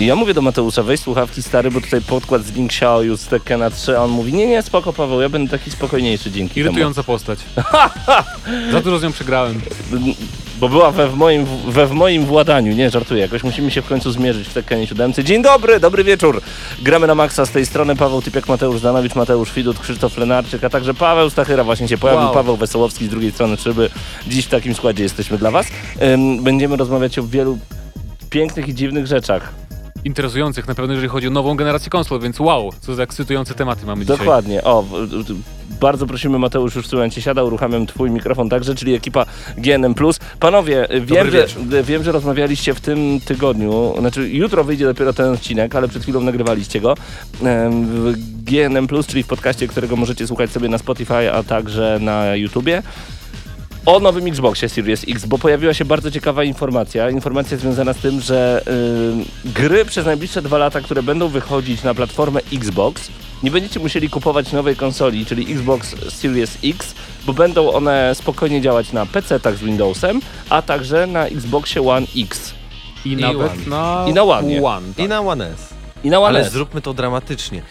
[0.00, 3.26] I ja mówię do Mateusza, weź słuchawki stary, bo tutaj podkład z Link Xiaoyu z
[3.26, 7.02] Tekkena 3, a on mówi, nie, nie, spoko Paweł, ja będę taki spokojniejszy dzięki Irytująca
[7.02, 7.38] postać.
[8.72, 9.60] Za dużo z nią przegrałem.
[9.60, 10.04] temu.
[10.60, 13.86] Bo była we w, moim, we w moim władaniu, nie, żartuję, jakoś musimy się w
[13.86, 15.12] końcu zmierzyć w Tekkenie 7.
[15.24, 16.42] Dzień dobry, dobry wieczór.
[16.82, 20.70] Gramy na maksa z tej strony, Paweł Typiak, Mateusz Zdanowicz, Mateusz Widut, Krzysztof Lenarczyk, a
[20.70, 22.34] także Paweł Stachyra właśnie się pojawił, Wow.
[22.34, 23.90] Paweł Wesołowski z drugiej strony szyby.
[24.26, 25.66] Dziś w takim składzie jesteśmy dla Was.
[26.02, 27.58] Ym, będziemy rozmawiać o wielu
[28.30, 29.52] pięknych i dziwnych rzeczach.
[30.04, 33.86] Interesujących na pewno, jeżeli chodzi o nową generację konsol, więc wow, co za ekscytujące tematy
[33.86, 34.18] mamy dzisiaj.
[34.18, 34.64] Dokładnie.
[34.64, 34.84] O,
[35.80, 39.26] bardzo prosimy Mateusz, już w tym momencie siada, uruchamiam twój mikrofon także, czyli ekipa
[39.58, 39.94] GNM+.
[40.40, 41.46] Panowie, wiem że,
[41.82, 46.20] wiem, że rozmawialiście w tym tygodniu, znaczy jutro wyjdzie dopiero ten odcinek, ale przed chwilą
[46.20, 46.94] nagrywaliście go
[47.42, 52.82] w GNM+, czyli w podcaście, którego możecie słuchać sobie na Spotify, a także na YouTubie.
[53.86, 57.10] O nowym Xboxie Series X, bo pojawiła się bardzo ciekawa informacja.
[57.10, 58.62] Informacja związana z tym, że
[59.46, 63.08] y, gry przez najbliższe dwa lata, które będą wychodzić na platformę Xbox,
[63.42, 66.94] nie będziecie musieli kupować nowej konsoli, czyli Xbox Series X,
[67.26, 70.20] bo będą one spokojnie działać na PC-tach z Windowsem,
[70.50, 72.54] a także na Xboxie One X
[73.04, 73.66] I nawet One.
[73.66, 74.62] na I na One.
[74.62, 75.04] One tak.
[75.06, 75.74] I na One S.
[76.04, 76.52] i na One Ale S.
[76.52, 77.62] zróbmy to dramatycznie.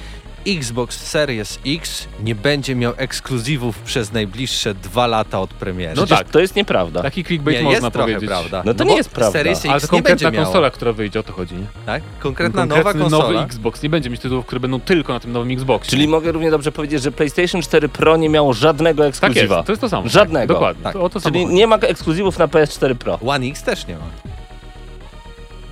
[0.47, 5.93] Xbox Series X nie będzie miał ekskluzywów przez najbliższe dwa lata od premiery.
[5.95, 6.29] No Przecież tak.
[6.29, 7.01] to jest nieprawda.
[7.01, 8.29] Taki clickbait nie, można jest trochę powiedzieć.
[8.29, 8.61] prawda.
[8.65, 9.31] No to nie bo jest prawda.
[9.39, 10.45] Series Ale X to nie będzie konkretna miała.
[10.45, 11.55] konsola, która wyjdzie, o to chodzi.
[11.55, 11.65] Nie?
[11.85, 12.03] Tak?
[12.19, 13.23] Konkretna Konkretny nowa konsola.
[13.33, 13.83] nowy Xbox.
[13.83, 15.89] Nie będzie mieć tytułów, które będą tylko na tym nowym Xboxie.
[15.91, 19.63] Czyli mogę równie dobrze powiedzieć, że PlayStation 4 Pro nie miało żadnego tak jest, ekskluzywa.
[19.63, 20.09] to jest to samo.
[20.09, 20.53] Żadnego.
[20.53, 20.93] Tak, dokładnie, Tak.
[20.93, 21.55] to, o to samo Czyli chodzi.
[21.55, 23.19] nie ma ekskluzywów na PS4 Pro.
[23.27, 24.01] One X też nie ma.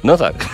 [0.04, 0.50] No tak.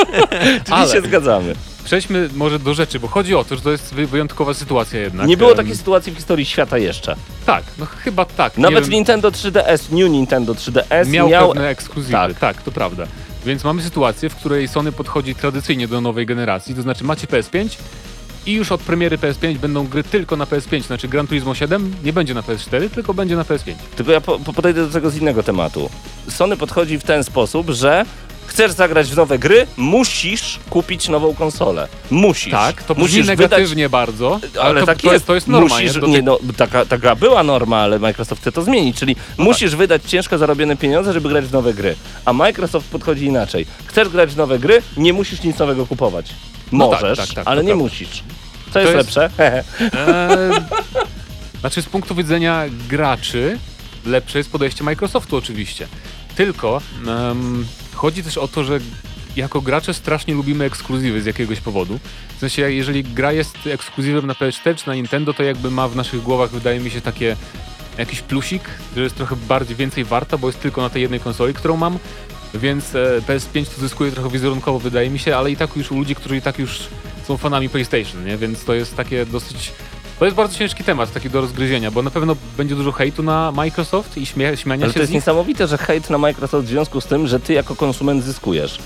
[0.64, 1.54] Czyli Ale- się zgadzamy.
[1.84, 5.26] Przejdźmy może do rzeczy, bo chodzi o to, że to jest wy- wyjątkowa sytuacja jednak.
[5.26, 7.16] Nie było takiej sytuacji w historii świata jeszcze.
[7.46, 8.58] Tak, no chyba tak.
[8.58, 8.92] Nawet wiem.
[8.92, 11.48] Nintendo 3DS, New Nintendo 3DS miał, miał...
[11.48, 12.12] pewne ekskluzywy.
[12.12, 12.38] tak.
[12.38, 12.62] Tak.
[12.62, 13.06] to prawda.
[13.46, 17.68] Więc mamy sytuację, w której Sony podchodzi tradycyjnie do nowej generacji, to znaczy macie PS5
[18.46, 22.12] i już od premiery PS5 będą gry tylko na PS5, znaczy Gran Turismo 7 nie
[22.12, 23.74] będzie na PS4, tylko będzie na PS5.
[23.96, 25.90] Tylko ja po, po podejdę do tego z innego tematu.
[26.28, 28.04] Sony podchodzi w ten sposób, że
[28.48, 31.88] chcesz zagrać w nowe gry, musisz kupić nową konsolę.
[32.10, 32.52] Musisz.
[32.52, 35.26] Tak, to musisz negatywnie bardzo, ale, Ale to, tak to, jest.
[35.26, 35.68] to jest norma.
[35.68, 36.22] Musisz, nie?
[36.22, 40.38] No, taka, taka była norma, ale Microsoft chce to zmienić, czyli No musisz wydać ciężko
[40.38, 41.94] zarobione pieniądze, żeby grać w nowe gry.
[42.24, 43.66] A Microsoft podchodzi inaczej.
[43.86, 46.30] Chcesz grać w nowe gry, nie musisz nic nowego kupować.
[46.72, 48.22] No tak, Możesz, tak, tak, ale to nie musisz.
[48.72, 49.30] Co jest, jest- lepsze?
[49.38, 50.60] Eee,
[51.60, 53.58] znaczy z punktu widzenia graczy
[54.06, 55.88] lepsze jest podejście Microsoftu oczywiście.
[56.36, 57.66] Tylko em,
[57.98, 58.80] chodzi też o to, że
[59.36, 61.98] jako gracze strasznie lubimy ekskluzywy z jakiegoś powodu.
[62.36, 65.96] W sensie, jeżeli gra jest ekskluzywem na PS4 czy na Nintendo, to jakby ma w
[65.96, 67.36] naszych głowach, wydaje mi się, takie
[67.98, 68.62] jakiś plusik,
[68.96, 71.98] że jest trochę bardziej więcej warta, bo jest tylko na tej jednej konsoli, którą mam.
[72.54, 75.98] Więc e, PS5 to zyskuje trochę wizerunkowo, wydaje mi się, ale i tak już u
[75.98, 76.80] ludzi, którzy i tak już
[77.24, 78.36] są fanami PlayStation, nie?
[78.36, 79.72] Więc to jest takie dosyć.
[80.18, 83.52] To jest bardzo ciężki temat, taki do rozgryzienia, bo na pewno będzie dużo hejtu na
[83.52, 85.22] Microsoft i śmie śmiania Ale się to jest z nich.
[85.22, 88.78] niesamowite, że hejt na Microsoft w związku z tym, że ty jako konsument zyskujesz.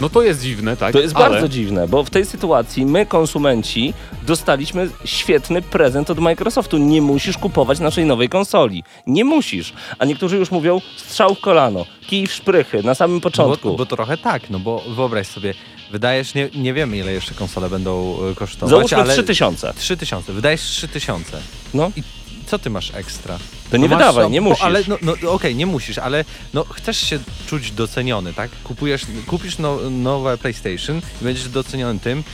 [0.00, 0.92] No to jest dziwne, tak?
[0.92, 1.30] To jest ale...
[1.30, 6.78] bardzo dziwne, bo w tej sytuacji my, konsumenci, dostaliśmy świetny prezent od Microsoftu.
[6.78, 8.84] Nie musisz kupować naszej nowej konsoli.
[9.06, 9.72] Nie musisz.
[9.98, 13.68] A niektórzy już mówią strzał w kolano, kij w szprychy na samym początku.
[13.68, 15.54] Bo, bo trochę tak, no bo wyobraź sobie,
[15.90, 19.74] wydajesz, nie, nie wiemy ile jeszcze konsole będą e, kosztować, Załóżmy ale 3000.
[19.78, 21.38] 3000, wydajesz 3000.
[21.74, 21.92] No.
[21.96, 22.02] I
[22.46, 23.38] co ty masz ekstra?
[23.70, 24.64] To nie No masz, wydawaj, no, nie musisz.
[24.64, 26.24] Ale no, no okej, nie musisz, ale
[26.54, 28.50] no chcesz się czuć doceniony, tak?
[28.64, 32.24] Kupujesz, kupisz no, nowe PlayStation i będziesz doceniony tym.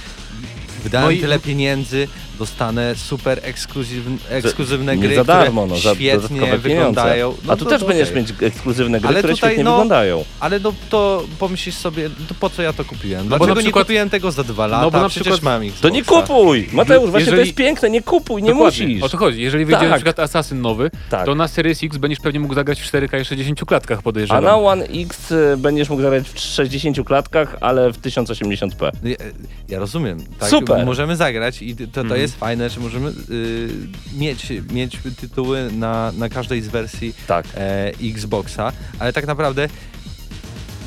[0.83, 2.09] Wydałem No i- tyle pieniędzy,
[2.39, 7.35] dostanę super ekskluzywne, ekskluzywne Nie gry, za darmo, które no, za świetnie wyglądają.
[7.45, 9.71] No A tu to- też to będziesz mieć ekskluzywne gry, Ale które tutaj, świetnie no,
[9.71, 10.25] wyglądają.
[10.41, 13.25] Ale no to pomyślisz sobie, to po co ja to kupiłem?
[13.29, 14.91] No bo Dlaczego na nie przykład- kupiłem tego za dwa lata?
[14.91, 15.83] bo na Przecież przykład- mam Xboxa.
[15.83, 16.69] To nie kupuj!
[16.73, 19.03] Mateusz, właśnie to Jeżeli- jest piękne, nie kupuj, nie Dokładnie, musisz.
[19.03, 19.43] O to chodzi.
[19.43, 19.89] Jeżeli wyjdzie Tak.
[19.91, 21.27] na przykład Assassin nowy, Tak.
[21.27, 24.45] to na Series X będziesz pewnie mógł zagrać w 4K i 60 klatkach A podejrzewam.
[24.45, 28.91] na One X y, będziesz mógł zagrać w 60 klatkach, ale w 1080p.
[29.05, 29.17] Ja,
[29.69, 30.19] ja rozumiem.
[30.39, 30.49] Tak?
[30.51, 30.72] Super.
[30.85, 32.21] Możemy zagrać i to, to Mhm.
[32.21, 33.69] jest fajne, że możemy y,
[34.17, 37.47] mieć, mieć tytuły na, na każdej z wersji Tak.
[37.57, 39.69] e, Xboxa, ale tak naprawdę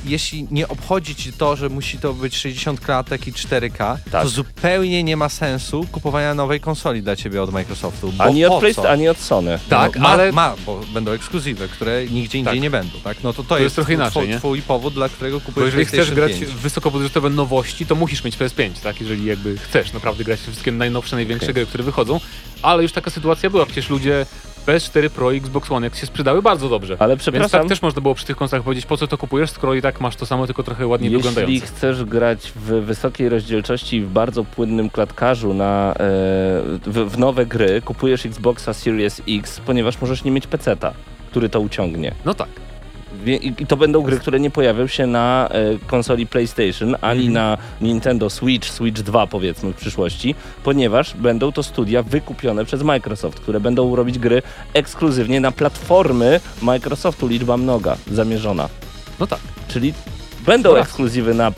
[0.05, 4.23] jeśli nie obchodzi ci to, że musi to być 60 klatek i 4K, Tak.
[4.23, 8.11] to zupełnie nie ma sensu kupowania nowej konsoli dla ciebie od Microsoftu.
[8.11, 8.91] Bo Ani od PlayStation, co?
[8.93, 9.59] ani od Sony.
[9.69, 12.61] Tak, no, ma, ale ma, bo będą ekskluzywy, które nigdzie indziej Tak.
[12.61, 13.17] nie będą, tak?
[13.23, 14.37] No to to, jest jest, trochę inaczej, twój, nie?
[14.37, 16.45] twój powód, dla którego bo kupujesz jeżeli chcesz grać 5.
[16.45, 19.01] w wysokobudżetowe nowości, to musisz mieć PS5, tak?
[19.01, 21.53] Jeżeli jakby chcesz naprawdę grać wszystkie najnowsze, największe Okej.
[21.53, 22.19] gry, które wychodzą.
[22.61, 23.65] Ale już taka sytuacja była.
[23.65, 24.25] Przecież ludzie
[24.65, 26.97] PS4 Pro i Xbox One X się sprzedały bardzo dobrze.
[26.99, 29.51] Ale Więc przepraszam, tak też można było przy tych konsolach powiedzieć, po co to kupujesz,
[29.51, 31.67] skoro i tak masz to samo, tylko trochę ładniej jeśli wyglądające.
[31.67, 35.95] chcesz grać w wysokiej rozdzielczości i w bardzo płynnym klatkarzu na, e,
[36.85, 40.93] w, w nowe gry, kupujesz Xboxa Series X, ponieważ możesz nie mieć peceta,
[41.31, 42.15] który to uciągnie.
[42.25, 42.64] No tak.
[43.41, 47.33] I to będą gry, które nie pojawią się na e, konsoli PlayStation, ani Mhm.
[47.33, 53.39] na Nintendo Switch, Switch 2 powiedzmy w przyszłości, ponieważ będą to studia wykupione przez Microsoft,
[53.39, 54.41] które będą robić gry
[54.73, 58.69] ekskluzywnie na platformy Microsoftu, liczba mnoga zamierzona.
[59.19, 59.39] No tak.
[59.67, 59.93] Czyli
[60.45, 60.85] będą No raz.
[60.87, 61.53] ekskluzywy na e,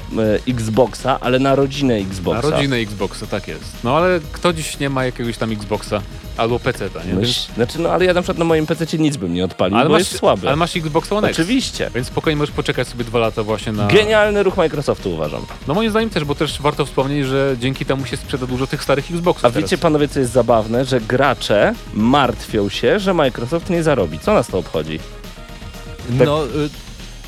[0.47, 2.41] Xboxa, ale na rodzinę Na Xboxa.
[2.49, 3.63] rodzinę Xboxa, tak jest.
[3.83, 6.01] No ale kto dziś nie ma jakiegoś tam Xboxa
[6.37, 7.13] albo PC-ta, nie?
[7.13, 9.77] Myśl, Więc, znaczy, no ale ja na przykład na moim PC nic bym nie odpalił,
[9.77, 10.47] ale, bo masz, jest słaby.
[10.47, 11.39] ale masz Xbox One X.
[11.39, 11.89] Oczywiście.
[11.95, 13.87] Więc spokojnie możesz poczekać sobie dwa lata właśnie na...
[13.87, 15.41] Genialny ruch Microsoftu uważam.
[15.67, 18.83] No moim zdaniem też, bo też warto wspomnieć, że dzięki temu się sprzeda dużo tych
[18.83, 19.63] starych Xboxów A teraz.
[19.63, 20.85] wiecie panowie, co jest zabawne?
[20.85, 24.19] Że gracze martwią się, że Microsoft nie zarobi.
[24.19, 24.99] Co nas to obchodzi?
[26.09, 26.49] No, y,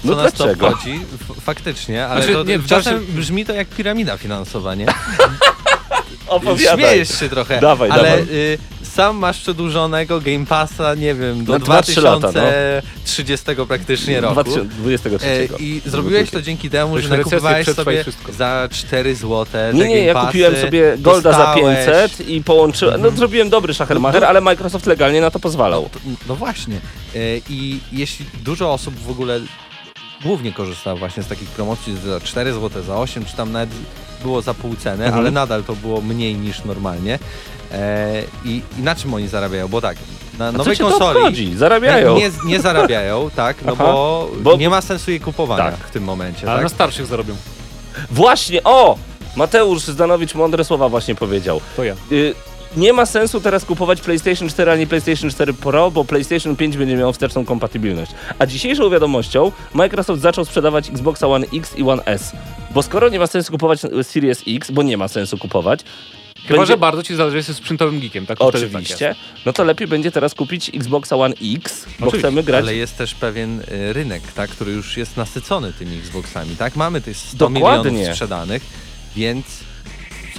[0.02, 0.68] co No nas dlaczego?
[0.68, 0.92] to obchodzi?
[1.14, 4.86] F- faktycznie, ale Znaczy, to, nie, w czasem brzmi to jak piramida finansowa, nie?
[6.28, 6.78] Opowiadaj.
[6.86, 8.22] Śmiejesz się trochę, Dawaj, ale dawaj.
[8.36, 12.32] y, sam masz przedłużonego Game Passa, nie wiem, do Na dwa, trzy lata, no.
[12.32, 14.34] 2030 praktycznie roku.
[14.34, 15.28] 2023.
[15.28, 18.34] E, I zrobiłeś to dzięki temu, że nakupowałeś przetrwa i sobie wszystko.
[18.34, 22.96] za 4 zł Nie, nie, ja kupiłem sobie Golda za 500 i połączyłem.
[22.96, 23.14] Mhm.
[23.14, 25.90] No zrobiłem dobry szachermacher, ale Microsoft legalnie na to pozwalał.
[26.28, 26.76] No właśnie.
[26.76, 27.20] E,
[27.50, 29.40] I jeśli dużo osób w ogóle
[30.24, 33.70] głównie korzysta właśnie z takich promocji za 4 zł, za 8, czy tam nawet
[34.24, 35.20] było za pół ceny, Mhm.
[35.22, 37.20] ale nadal to było mniej niż normalnie.
[37.72, 39.68] E, i, I na czym oni zarabiają?
[39.68, 39.98] Bo tak,
[40.40, 41.58] na nowej konsoli?
[41.58, 42.18] Zarabiają.
[42.18, 45.88] nie, nie zarabiają, tak, no bo, Bo- nie ma sensu jej kupowania Tak.
[45.88, 46.48] w tym momencie.
[46.48, 46.64] Ale tak?
[46.64, 47.36] na starszych zarobią.
[48.12, 48.98] Właśnie, o!
[49.36, 51.62] Mateusz Zdanowicz mądre słowa właśnie powiedział.
[51.76, 51.96] To ja.
[52.12, 52.36] Y,
[52.78, 56.96] nie ma sensu teraz kupować PlayStation 4 ani PlayStation 4 Pro, bo PlayStation 5 będzie
[56.96, 58.12] miało wsteczną kompatybilność.
[58.40, 62.32] A dzisiejszą wiadomością Microsoft zaczął sprzedawać Xboxa One X i One S.
[62.74, 65.80] Bo skoro nie ma sensu kupować Series X, bo nie ma sensu kupować,
[66.48, 68.38] Chyba, będzie- że bardzo ci zależy, że jesteś sprzętowym geekiem, tak?
[68.40, 69.16] Tak Oczywiście.
[69.46, 72.62] no to lepiej będzie teraz kupić Xboxa One X, bo Oczywiście, chcemy grać.
[72.64, 76.76] Ale jest też pewien y, rynek, tak, który już jest nasycony tymi Xboxami, tak?
[76.76, 77.92] Mamy tych 100 Dokładnie.
[77.92, 78.64] milionów sprzedanych,
[79.16, 79.46] więc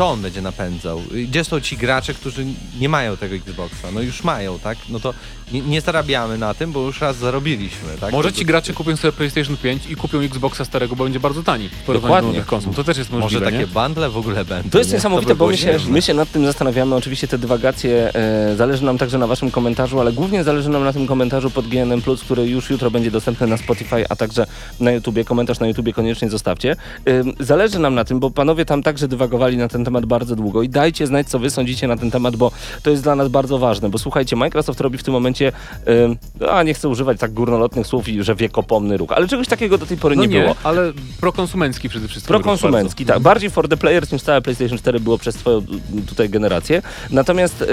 [0.00, 1.02] co on będzie napędzał?
[1.28, 2.46] Gdzie są ci gracze, którzy
[2.80, 3.88] nie mają tego Xboxa?
[3.94, 4.78] No już mają, tak?
[4.88, 5.14] No to
[5.52, 8.12] nie, nie zarabiamy na tym, bo już raz zarobiliśmy, tak?
[8.12, 11.42] Może To- ci gracze kupią sobie PlayStation 5 i kupią Xboxa starego, bo będzie bardzo
[11.42, 12.42] tani w porównaniu do Dokładnie.
[12.42, 12.74] konsol.
[12.74, 13.66] To też jest Może możliwe, takie nie?
[13.66, 14.70] bundle w ogóle będą.
[14.70, 14.96] To jest nie?
[14.96, 16.94] niesamowite, by bo my się, my się nad tym zastanawiamy.
[16.94, 20.92] Oczywiście te dywagacje e, zależy nam także na waszym komentarzu, ale głównie zależy nam na
[20.92, 24.46] tym komentarzu pod GNM+, który już jutro będzie dostępny na Spotify, a także
[24.80, 25.24] na YouTubie.
[25.24, 26.76] Komentarz na YouTubie koniecznie zostawcie.
[27.08, 30.62] Ym, zależy nam na tym, bo panowie tam także dywagowali na ten temat bardzo długo
[30.62, 32.50] i dajcie znać, co wy sądzicie na ten temat, bo
[32.82, 35.52] to jest dla nas bardzo ważne, bo słuchajcie, Microsoft robi w tym momencie,
[35.88, 36.16] ym,
[36.50, 39.96] a nie chcę używać tak górnolotnych słów, że wiekopomny ruch, ale czegoś takiego do tej
[39.96, 40.54] pory No nie, nie, było.
[40.62, 42.28] ale prokonsumencki przede wszystkim.
[42.28, 43.20] Prokonsumencki, tak.
[43.20, 46.82] Bardziej for the players niż całe PlayStation 4 było przez twoją y, tutaj generację.
[47.10, 47.66] Natomiast y,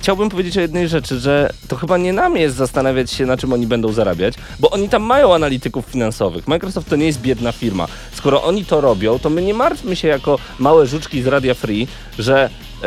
[0.00, 3.52] chciałbym powiedzieć o jednej rzeczy, że to chyba nie nam jest zastanawiać się, na czym
[3.52, 6.48] oni będą zarabiać, bo oni tam mają analityków finansowych.
[6.48, 7.88] Microsoft to nie jest biedna firma.
[8.12, 11.88] Skoro oni to robią, to my nie martwmy się jako małe żuczki z Radia Free,
[12.18, 12.86] że y,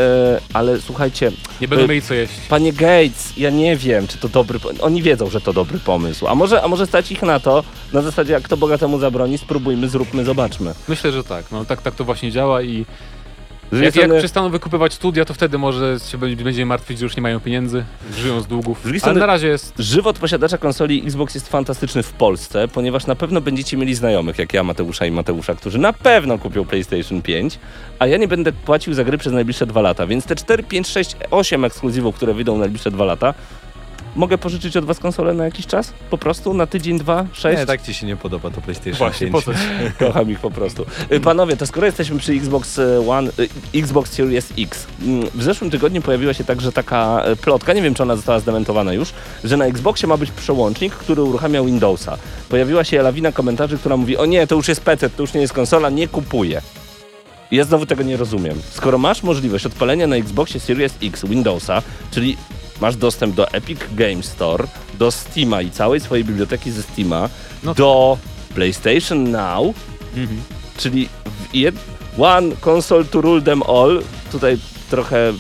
[0.53, 1.31] ale słuchajcie,
[1.62, 2.33] Nie będą y, mieli co jeść.
[2.50, 6.27] Panie Gates, ja nie wiem, czy to dobry Oni wiedzą, że to dobry pomysł.
[6.27, 9.89] A może, a może stać ich na to, na zasadzie jak kto bogatemu zabroni, spróbujmy,
[9.89, 10.74] zróbmy, zobaczmy.
[10.88, 11.51] Myślę, że tak.
[11.51, 12.86] No tak, tak to właśnie działa i
[13.75, 17.15] Jak, jak strony- przestaną wykupywać studia, to wtedy może się będzie- będziemy martwić, że już
[17.15, 17.84] nie mają pieniędzy,
[18.18, 18.77] żyją z długów.
[18.84, 19.74] drugiej Ale strony- na razie jest...
[19.80, 24.53] Żywot posiadacza konsoli Xbox jest fantastyczny w Polsce, ponieważ na pewno będziecie mieli znajomych, jak
[24.53, 27.60] ja, Mateusza i Mateusza, którzy na pewno kupią PlayStation 5,
[28.00, 30.88] a ja nie będę płacił za gry przez najbliższe dwa lata, więc te 4, 5,
[30.88, 33.34] 6, 8 ekskluzywów, które wyjdą w najbliższe dwa lata,
[34.15, 35.93] mogę pożyczyć od was konsolę na jakiś czas?
[36.10, 36.53] Po prostu?
[36.53, 37.60] Na tydzień, dwa, sześć?
[37.60, 39.46] Nie, tak ci się nie podoba to PlayStation Właśnie, 5.
[39.46, 39.51] po?
[40.05, 40.86] Kocham ich po prostu.
[41.12, 45.43] Y, Panowie, to skoro jesteśmy przy Xbox e, One, y, Xbox Series X, mm, w
[45.43, 49.58] zeszłym tygodniu pojawiła się także taka plotka, nie wiem czy ona została zdementowana już, że
[49.58, 52.17] na Xboxie ma być przełącznik, który uruchamia Windowsa.
[52.50, 55.41] Pojawiła się lawina komentarzy, która mówi, o nie, to już jest PC, to już nie
[55.41, 56.62] jest konsola, nie kupuję.
[57.51, 58.62] I Ja znowu tego nie rozumiem.
[58.72, 62.38] Skoro masz możliwość odpalenia na Xboxie Series X Windowsa, czyli
[62.82, 64.68] masz dostęp do Epic Games Store,
[65.00, 67.30] do Steama i całej swojej biblioteki ze Steama,
[67.63, 67.74] No.
[67.74, 68.18] do
[68.56, 69.75] PlayStation Now,
[70.15, 70.42] Mhm.
[70.77, 71.75] czyli w jed...
[72.20, 74.03] One console to rule them all.
[74.32, 74.58] Tutaj
[74.89, 75.34] trochę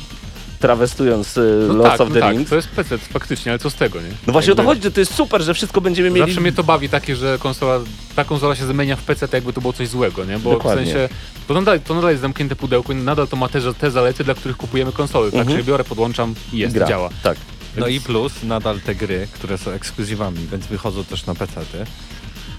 [0.67, 2.49] trawestując y, No Lords tak, of no the tak, Rings.
[2.49, 4.07] to jest PC faktycznie, ale co z tego, nie?
[4.27, 6.21] No właśnie o to Jakby- chodzi, że to jest super, że wszystko będziemy mieli...
[6.27, 7.79] Zawsze mnie to bawi takie, że konsola,
[8.15, 10.39] ta konsola się zamienia w PC, tak jakby to było coś złego, nie?
[10.39, 10.83] Bo Dokładnie.
[10.83, 11.09] w sensie,
[11.47, 14.33] to nadal, to nadal jest zamknięte pudełko i nadal to ma te, te zalety, dla
[14.33, 15.31] których kupujemy konsole.
[15.31, 15.57] Tak, Mhm.
[15.57, 16.87] że biorę, podłączam i jest, gra.
[16.87, 17.09] działa.
[17.23, 17.37] Tak.
[17.77, 21.85] No i plus nadal te gry, które są ekskluzywami, więc wychodzą też na PC-ty,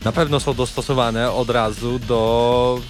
[0.05, 2.81] na pewno są dostosowane od razu do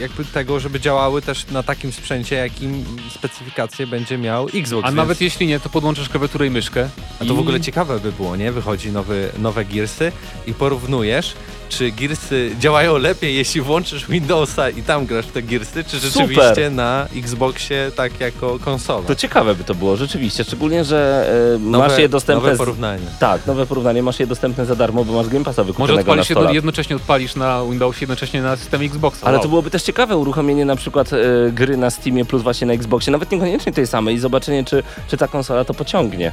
[0.00, 4.84] jakby tego, żeby działały też na takim sprzęcie, jakim specyfikację będzie miał Xbox.
[4.84, 6.88] A więc- nawet jeśli nie, to podłączasz klawiaturę i myszkę.
[7.20, 7.36] A to i...
[7.36, 8.52] w ogóle ciekawe by było, nie?
[8.52, 10.12] Wychodzi nowy, nowe Gearsy
[10.46, 11.34] i porównujesz,
[11.70, 16.48] czy Gearsy działają lepiej, jeśli włączysz Windowsa i tam grasz w te Gearsy, czy rzeczywiście
[16.48, 16.72] Super.
[16.72, 19.06] na Xboxie tak jako konsola.
[19.06, 20.44] To ciekawe by to było, rzeczywiście.
[20.44, 22.42] Szczególnie, że y, nowe, masz je dostępne...
[22.42, 23.06] Nowe z- porównanie.
[23.20, 26.20] Tak, nowe porównanie, masz je dostępne za darmo, bo masz Game Passa Może wykupionego na
[26.22, 29.26] odpalisz jedno, jednocześnie odpalisz na Windowsie, jednocześnie na systemie Xboxa.
[29.26, 29.42] Ale wow.
[29.42, 31.16] to byłoby też ciekawe uruchomienie na przykład e,
[31.52, 35.16] gry na Steamie plus właśnie na Xboxie, nawet niekoniecznie tej samej i zobaczenie, czy, czy
[35.16, 36.32] ta konsola to pociągnie.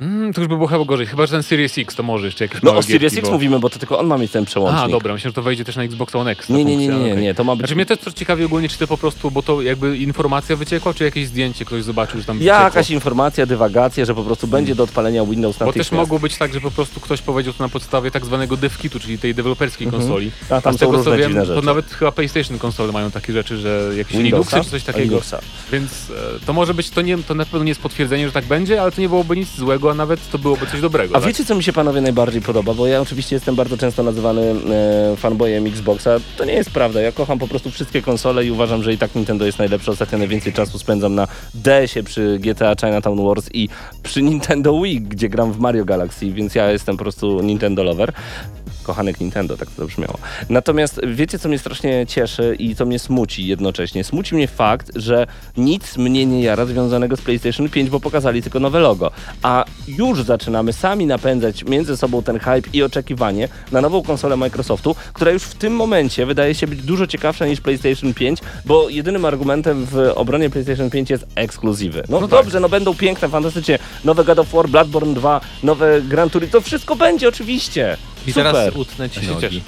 [0.00, 1.06] Mm, to już by było chyba gorzej.
[1.06, 3.34] Chyba, że ten Series X to może jeszcze jakieś No o Series X bo...
[3.34, 4.84] mówimy, bo to tylko on ma mieć ten przełącznik.
[4.84, 6.48] A, dobra, myślę, że to wejdzie też na Xbox One X.
[6.48, 7.22] Nie, nie, nie, nie, okej.
[7.22, 7.60] nie, to ma być...
[7.60, 10.94] Znaczy mnie też co ciekawi ogólnie, czy ty po prostu, bo to jakby informacja wyciekła,
[10.94, 12.94] czy jakieś zdjęcie ktoś zobaczył, że tam Jakaś wyciekło?
[12.94, 15.90] informacja, dywagacja, że po prostu będzie do odpalenia Windows Bo natychmiast.
[15.90, 19.00] też mogło być tak, że po prostu ktoś powiedział to na podstawie tak zwanego devkitu,
[19.00, 20.02] czyli tej deweloperskiej Mhm.
[20.02, 20.30] konsoli.
[20.50, 23.56] A tam z są tego co wiem, to nawet chyba PlayStation konsole mają takie rzeczy,
[23.58, 24.16] że jakieś?
[24.16, 25.04] Linuxy czy coś takiego.
[25.04, 25.38] Linuxa.
[25.72, 28.44] Więc e, to może być, to, nie, to na pewno nie jest potwierdzenie, że tak
[28.44, 31.16] będzie, ale to nie byłoby nic złego, a nawet to byłoby coś dobrego.
[31.16, 31.28] A tak?
[31.28, 32.74] wiecie, co mi się panowie najbardziej podoba?
[32.74, 34.54] Bo ja oczywiście jestem bardzo często nazywany
[35.12, 36.10] e, fanboyem Xboxa.
[36.36, 37.00] To nie jest prawda.
[37.00, 39.92] Ja kocham po prostu wszystkie konsole i uważam, że i tak Nintendo jest najlepsze.
[39.92, 43.68] Ostatnio najwięcej czasu spędzam na DS-ie przy GTA Chinatown Wars i
[44.02, 48.12] przy Nintendo Wii, gdzie gram w Mario Galaxy, więc ja jestem po prostu Nintendo lover.
[48.84, 50.18] Kochanek Nintendo, tak to brzmiało.
[50.48, 54.04] Natomiast wiecie, co mnie strasznie cieszy i co mnie smuci jednocześnie?
[54.04, 55.26] Smuci mnie fakt, że
[55.56, 59.10] nic mnie nie jara związanego z PlayStation 5, bo pokazali tylko nowe logo.
[59.42, 64.96] A już zaczynamy sami napędzać między sobą ten hype i oczekiwanie na nową konsolę Microsoftu,
[65.12, 69.24] która już w tym momencie wydaje się być dużo ciekawsza niż PlayStation 5, bo jedynym
[69.24, 72.02] argumentem w obronie PlayStation 5 jest ekskluzywy.
[72.08, 72.38] No, No tak.
[72.44, 73.78] dobrze, no będą piękne, fantastycznie.
[74.04, 77.96] Nowe God of War, Bloodborne 2, nowe Gran Turismo, to wszystko będzie oczywiście.
[78.26, 78.52] I Super.
[78.52, 79.62] teraz utnę ci się nogi.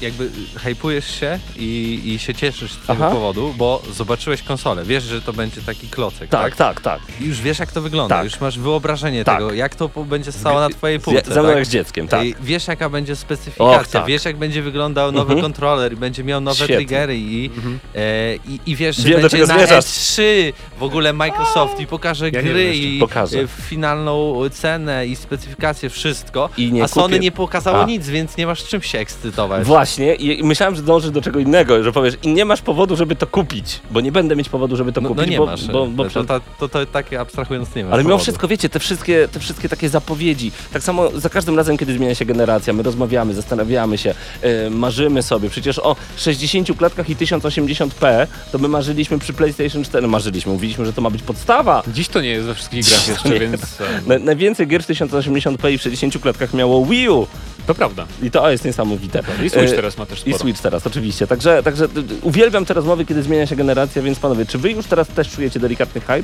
[0.00, 3.10] Jakby hypujesz się i, i się cieszysz z tego Aha.
[3.10, 4.84] powodu, bo zobaczyłeś konsolę.
[4.84, 7.00] Wiesz, że to będzie taki klocek, Tak, tak, tak.
[7.20, 8.14] I już wiesz, jak to wygląda.
[8.16, 8.24] Tak.
[8.24, 9.38] Już masz wyobrażenie Tak.
[9.38, 11.30] tego, jak to po- będzie stało na twojej Z, półce.
[11.30, 11.56] mną tak?
[11.56, 12.24] jak z dzieckiem, tak.
[12.26, 14.06] I wiesz, jaka będzie specyfikacja, Och, tak.
[14.06, 15.40] wiesz, jak będzie wyglądał nowy Mhm.
[15.42, 16.76] kontroler i będzie miał nowe Świetnie.
[16.76, 17.78] triggery i, Mhm.
[17.94, 19.84] e, i, i wiesz, że Wiem, do będzie czego na zmierzasz.
[19.84, 20.22] S3
[20.78, 22.82] w ogóle Microsoft i pokaże Ja nie gry wiem jeszcze.
[22.88, 23.38] i Pokaże.
[23.40, 26.48] e, finalną cenę i specyfikację, wszystko.
[26.56, 27.18] I nie a Sony kupię.
[27.18, 27.86] nie pokazało A.
[27.86, 29.66] nic, więc nie masz czym się ekscytować.
[29.86, 33.16] Właśnie i, myślałem, że dążysz do czego innego, że powiesz i nie masz powodu, żeby
[33.16, 35.66] to kupić, bo nie będę mieć powodu, żeby to no, kupić, no nie bo, masz.
[35.66, 38.22] bo, bo to, przed- to, to, to takie abstrahując nie masz Ale mimo powodu.
[38.22, 42.14] wszystko, wiecie, te wszystkie, te wszystkie takie zapowiedzi, tak samo za każdym razem, kiedy zmienia
[42.14, 48.26] się generacja, my rozmawiamy, zastanawiamy się, e, marzymy sobie, przecież o 60 klatkach i 1080p,
[48.52, 51.82] to my marzyliśmy przy PlayStation 4, no marzyliśmy, mówiliśmy, że to ma być podstawa.
[51.94, 55.72] Dziś to nie jest we wszystkich grach jeszcze, więc e, Na, najwięcej gier w 1080p
[55.72, 57.26] i w 60 klatkach miało Wii U
[57.66, 58.06] to prawda.
[58.22, 59.22] i to jest niesamowite.
[59.44, 60.38] I Switch E, teraz ma też I sporo.
[60.38, 61.26] Switch teraz, oczywiście.
[61.26, 61.88] Także, także
[62.22, 65.60] uwielbiam te rozmowy, kiedy zmienia się generacja, więc panowie, czy wy już teraz też czujecie
[65.60, 66.22] delikatny hype?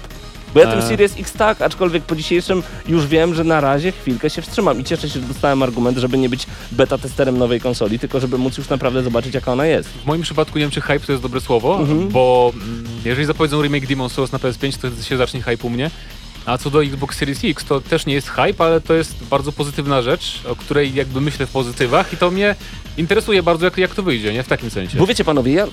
[0.55, 0.83] Bo ja tym E.
[0.83, 4.85] Series X tak, aczkolwiek po dzisiejszym już wiem, że na razie chwilkę się wstrzymam i
[4.85, 8.59] cieszę się, że dostałem argument, żeby nie być beta testerem nowej konsoli, tylko żeby móc
[8.59, 9.89] już naprawdę zobaczyć, jaka ona jest.
[9.89, 12.09] W moim przypadku nie wiem, czy hype to jest dobre słowo, Mhm.
[12.09, 15.91] bo mm, jeżeli zapowiedzą remake Demon Souls na PS5, to się zacznie hype u mnie.
[16.47, 19.53] A co do Xbox Series X, to też nie jest hype, ale to jest bardzo
[19.53, 22.55] pozytywna rzecz, o której jakby myślę w pozytywach i to mnie
[22.97, 24.43] interesuje bardzo, jak, jak to wyjdzie, nie?
[24.43, 24.99] W takim sensie.
[24.99, 25.67] Bo wiecie panowie, ja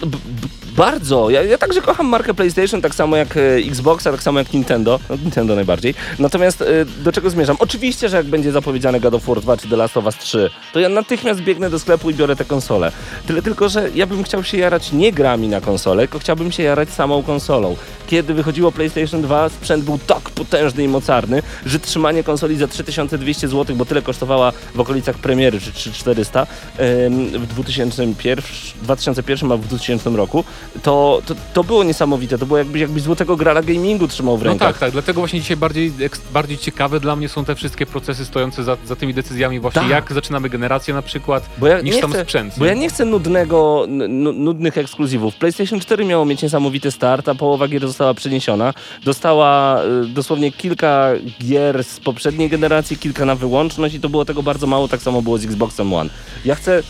[0.80, 1.30] Bardzo.
[1.30, 5.00] Ja, ja także kocham markę PlayStation, tak samo jak e, Xboxa, tak samo jak Nintendo.
[5.10, 5.94] No, Nintendo najbardziej.
[6.20, 7.56] Natomiast e, do czego zmierzam?
[7.60, 10.50] Oczywiście, że jak będzie zapowiedziane God of War 2 czy The Last of Us 3,
[10.74, 12.92] to ja natychmiast biegnę do sklepu i biorę tę konsolę.
[13.28, 16.64] Tyle tylko, że ja bym chciał się jarać nie grami na konsolę, tylko chciałbym się
[16.64, 17.76] jarać samą konsolą.
[18.08, 23.48] Kiedy wychodziło PlayStation 2, sprzęt był tak potężny i mocarny, że trzymanie konsoli za 3200
[23.48, 28.44] zł, bo tyle kosztowała w okolicach premiery, czy 3400 em, w 2001,
[28.82, 30.44] 2001 a w 2000 roku,
[30.84, 32.38] to, to, to było niesamowite.
[32.38, 34.68] To było jakbyś, jakbyś złotego grala gamingu trzymał w No rękach.
[34.72, 34.92] tak, tak.
[34.92, 35.92] Dlatego właśnie dzisiaj bardziej,
[36.34, 39.90] bardziej ciekawe dla mnie są te wszystkie procesy stojące za, za tymi decyzjami właśnie, Tak.
[39.90, 42.54] jak zaczynamy generację na przykład, ja niż sam chcę, sprzęt.
[42.58, 43.86] Bo ja nie chcę nudnego,
[44.34, 45.36] nudnych ekskluzywów.
[45.36, 48.74] PlayStation 4 miało mieć niesamowity start, a połowa gier została przeniesiona.
[49.06, 51.10] Dostała y, dosłownie kilka
[51.44, 55.22] gier z poprzedniej generacji, kilka na wyłączność i to było tego bardzo mało, tak samo
[55.22, 56.10] było z Xboxem One.
[56.46, 56.84] Ja chcę,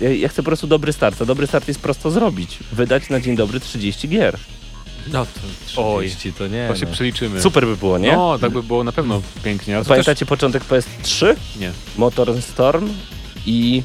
[0.00, 2.58] ja, ja chcę po prostu dobry start, a dobry start jest prosto zrobić.
[2.72, 4.38] Wydać na dzień dobry 30 gier.
[5.12, 5.40] No to
[6.00, 6.68] 30 to nie.
[6.68, 6.92] To się no.
[6.92, 7.40] przeliczymy.
[7.40, 8.12] Super by było, nie?
[8.12, 9.74] No, tak by było na pewno pięknie.
[9.74, 11.02] Ale to Pamiętacie początek PS3?
[11.02, 11.36] Też...
[11.60, 11.72] Nie.
[11.96, 12.88] Motor Storm
[13.46, 13.82] i...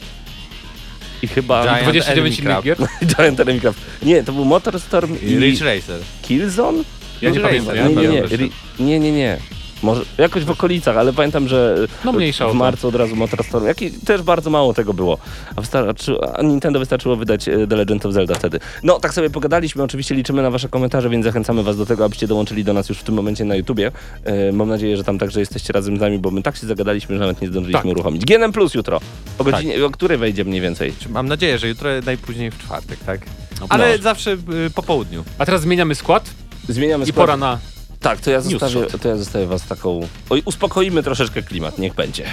[1.21, 1.63] I chyba...
[1.63, 2.77] Giant 29 Enemy innych gier?
[3.17, 3.79] Giant Enemy Craft.
[4.01, 5.25] Nie, to był Motor Storm i...
[5.25, 6.01] I Ridge Racer.
[6.21, 6.83] Killzone?
[7.21, 7.75] Ja nie pamiętam.
[7.75, 9.37] Nie, nie, nie, nie, nie, nie.
[9.83, 11.75] Może jakoś w okolicach, ale pamiętam, że
[12.05, 13.65] No mniejsza w marcu od razu Motor Storm.
[13.65, 15.17] Jak i też bardzo mało tego było.
[15.55, 18.59] A, wystarczy, a Nintendo wystarczyło wydać e, The Legend of Zelda wtedy.
[18.83, 19.83] No, tak sobie pogadaliśmy.
[19.83, 22.97] Oczywiście liczymy na wasze komentarze, więc zachęcamy was do tego, abyście dołączyli do nas już
[22.97, 23.91] w tym momencie na YouTubie.
[24.23, 27.15] E, mam nadzieję, że tam także jesteście razem z nami, bo my tak się zagadaliśmy,
[27.15, 27.91] że nawet nie zdążyliśmy Tak.
[27.91, 28.25] uruchomić.
[28.25, 28.99] GNM Plus jutro.
[29.37, 30.93] O godzinie, o której wejdzie mniej więcej?
[31.09, 33.21] Mam nadzieję, że jutro najpóźniej w czwartek, tak?
[33.61, 33.65] No.
[33.69, 34.37] Ale zawsze y,
[34.75, 35.23] po południu.
[35.37, 36.29] A teraz zmieniamy skład
[36.69, 37.23] Zmieniamy i skład.
[37.23, 37.59] pora na...
[38.03, 40.07] Tak, to ja, zostawię, to ja zostawię was taką...
[40.29, 42.25] Oj, uspokoimy troszeczkę klimat, niech będzie.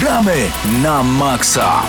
[0.00, 0.50] Gramy
[0.82, 1.82] na maksa.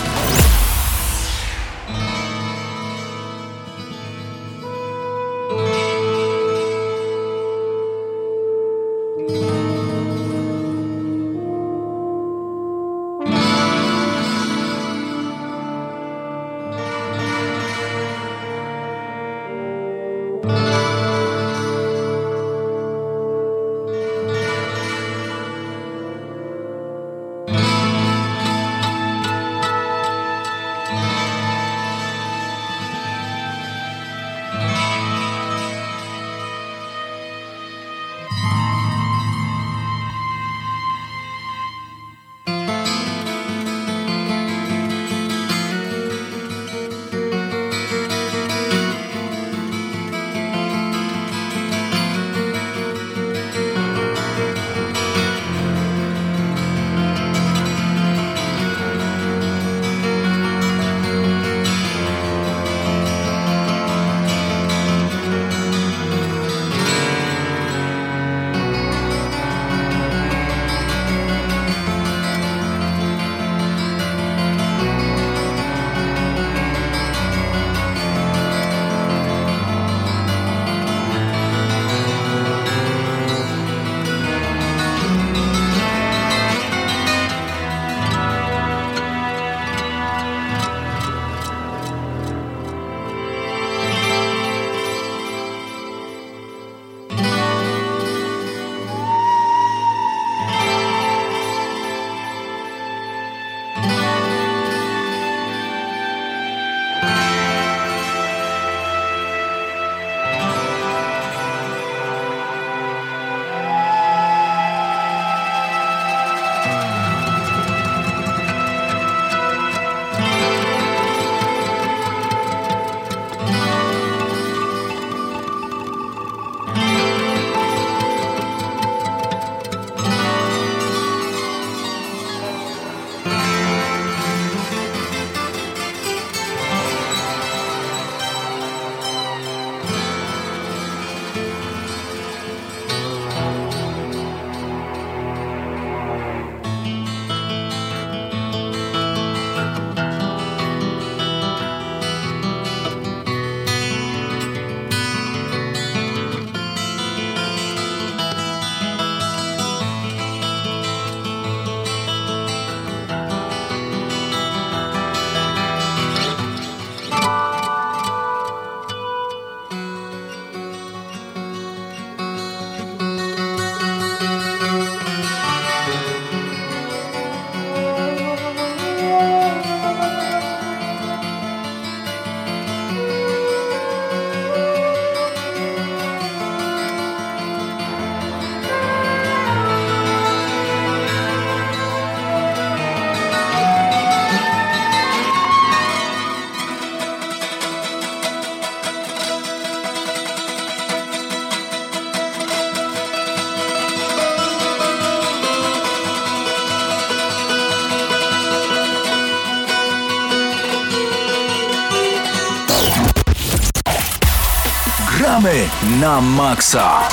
[216.00, 217.08] Na maksa.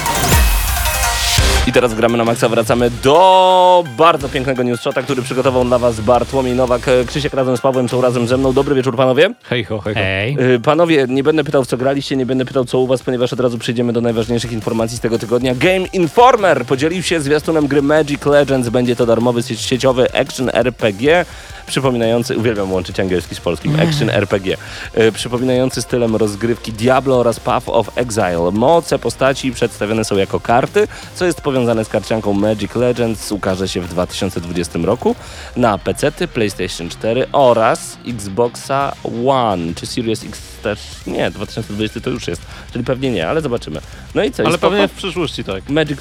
[1.68, 6.56] I teraz gramy na maksa, wracamy do bardzo pięknego newsshota, który przygotował dla was Bartłomiej
[6.56, 6.82] Nowak.
[7.08, 8.54] Krzysiek razem z Pawłem są razem ze mną.
[8.54, 9.34] Dobry wieczór panowie.
[9.44, 10.00] Hej ho, hej ho.
[10.00, 10.38] Hej.
[10.56, 13.40] Y, Panowie, nie będę pytał, co graliście, nie będę pytał, co u was, ponieważ od
[13.40, 15.56] razu przejdziemy do najważniejszych informacji z tego tygodnia.
[15.56, 18.70] Game Informer podzielił się zwiastunem gry Magic Legends.
[18.70, 21.26] Będzie to darmowy sie- sieciowy action RPG,
[21.68, 24.58] przypominający, uwielbiam łączyć angielski z polskim, action RPG,
[24.98, 28.52] y, przypominający stylem rozgrywki Diablo oraz Path of Exile.
[28.52, 33.82] Moce postaci przedstawione są jako karty, co jest powiązane z karcianką Magic Legends, ukaże się
[33.82, 35.16] w 2020 roku
[35.56, 38.94] na PC, PlayStation 4 oraz Xboxa
[39.28, 42.42] One, czy Series X też nie, 2020 to już jest,
[42.74, 43.80] czyli pewnie nie, ale zobaczymy.
[44.16, 44.46] No i co?
[44.46, 45.70] Ale pewnie w przyszłości, tak.
[45.70, 46.00] Magic,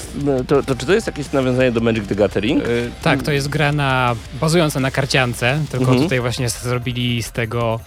[0.49, 2.64] to, to, czy to jest jakieś nawiązanie do Magic the Gathering?
[2.69, 6.03] Y, Tak, to jest gra na, bazująca na karciance, tylko Mhm.
[6.03, 7.81] tutaj właśnie zrobili z tego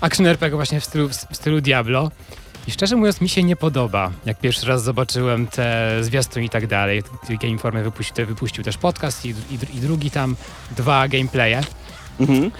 [0.00, 2.10] action RPG właśnie w stylu, w stylu Diablo.
[2.66, 4.10] I szczerze mówiąc mi się nie podoba.
[4.26, 9.26] Jak pierwszy raz zobaczyłem te zwiastuny i tak dalej, Game Informer wypuścił, wypuścił też podcast
[9.26, 10.36] i, i, i drugi tam
[10.76, 11.60] dwa gameplaye.
[12.20, 12.50] Mhm.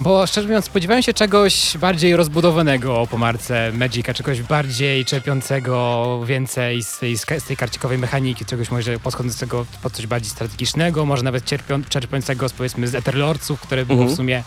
[0.00, 6.82] Bo szczerze mówiąc, spodziewałem się czegoś bardziej rozbudowanego po marce Magica, czegoś bardziej czerpiącego więcej
[6.82, 11.44] z tej, z tej karcikowej mechaniki, czegoś może podchodzącego pod coś bardziej strategicznego, może nawet
[11.44, 14.14] czerpią, czerpiącego z powiedzmy z Etherlordsów, które było Mhm.
[14.14, 14.42] w sumie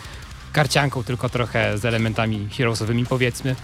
[0.54, 3.56] karcianką, tylko trochę z elementami heroesowymi powiedzmy.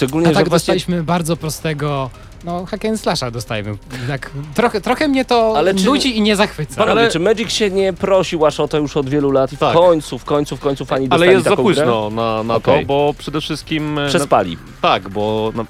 [0.00, 0.54] Szczególnie, A że tak właśnie...
[0.74, 2.10] dostaliśmy bardzo prostego,
[2.44, 3.76] no hack and slasha dostajemy.
[4.08, 6.76] Tak, trochę, trochę mnie to Ale czy- nudzi i nie zachwyca.
[6.76, 9.56] Panowie, Ale- czy Magic się nie prosił aż o to już od wielu lat i
[9.56, 9.74] w Tak.
[9.74, 11.74] końcu, w końcu, w końcu fani Ale jest za taką grę?
[11.74, 12.80] późno na, na Okej.
[12.80, 13.98] to, bo przede wszystkim...
[13.98, 14.52] e, Przespali.
[14.52, 14.58] Na,
[14.88, 15.66] tak, bo na, e,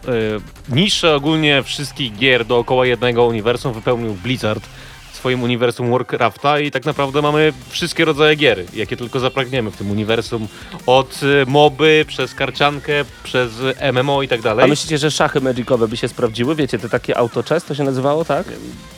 [0.69, 4.63] nisze ogólnie wszystkich gier dookoła jednego uniwersum wypełnił Blizzard
[5.21, 9.91] swoim uniwersum Warcrafta i tak naprawdę mamy wszystkie rodzaje gier, jakie tylko zapragniemy w tym
[9.91, 10.49] uniwersum.
[10.87, 13.51] Od e, moby, przez karciankę, przez
[13.93, 14.71] MMO i tak A dalej.
[14.71, 16.55] myślicie, że szachy magicowe by się sprawdziły?
[16.55, 18.47] Wiecie, te takie autochess to się nazywało, tak?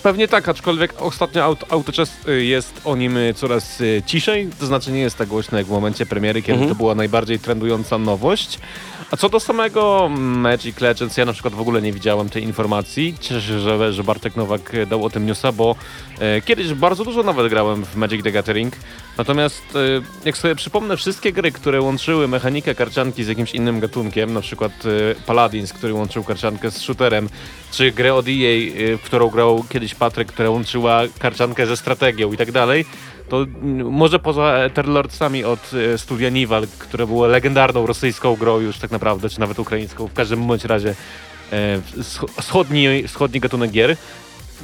[0.02, 4.66] Pewnie tak, aczkolwiek ostatnio aut, Autochess y, jest o nim y, coraz y, ciszej, to
[4.66, 6.68] znaczy nie jest tak głośno jak w momencie premiery, kiedy Mhm.
[6.70, 8.58] to była najbardziej trendująca nowość.
[9.12, 13.14] A co do samego Magic Legends, ja na przykład w ogóle nie widziałem tej informacji.
[13.20, 15.76] Cieszę się, że, że Bartek Nowak dał o tym newsa, bo
[16.18, 18.76] e, kiedyś bardzo dużo nawet grałem w Magic the Gathering.
[19.18, 19.78] Natomiast e,
[20.24, 24.72] jak sobie przypomnę wszystkie gry, które łączyły mechanikę karcianki z jakimś innym gatunkiem, na przykład
[24.72, 27.28] e, Paladins, który łączył karciankę z shooterem,
[27.70, 32.32] czy grę od EA, y, w którą grał kiedyś Patryk, która łączyła karciankę ze strategią
[32.32, 32.84] i tak dalej,
[33.28, 38.78] to mm, może poza Etherlordsami od y, studia Nival, które było legendarną rosyjską grą już
[38.78, 40.94] tak naprawdę, czy nawet ukraińską, w każdym bądź razie
[41.52, 43.96] e, wsch- wschodni, wschodni gatunek gier,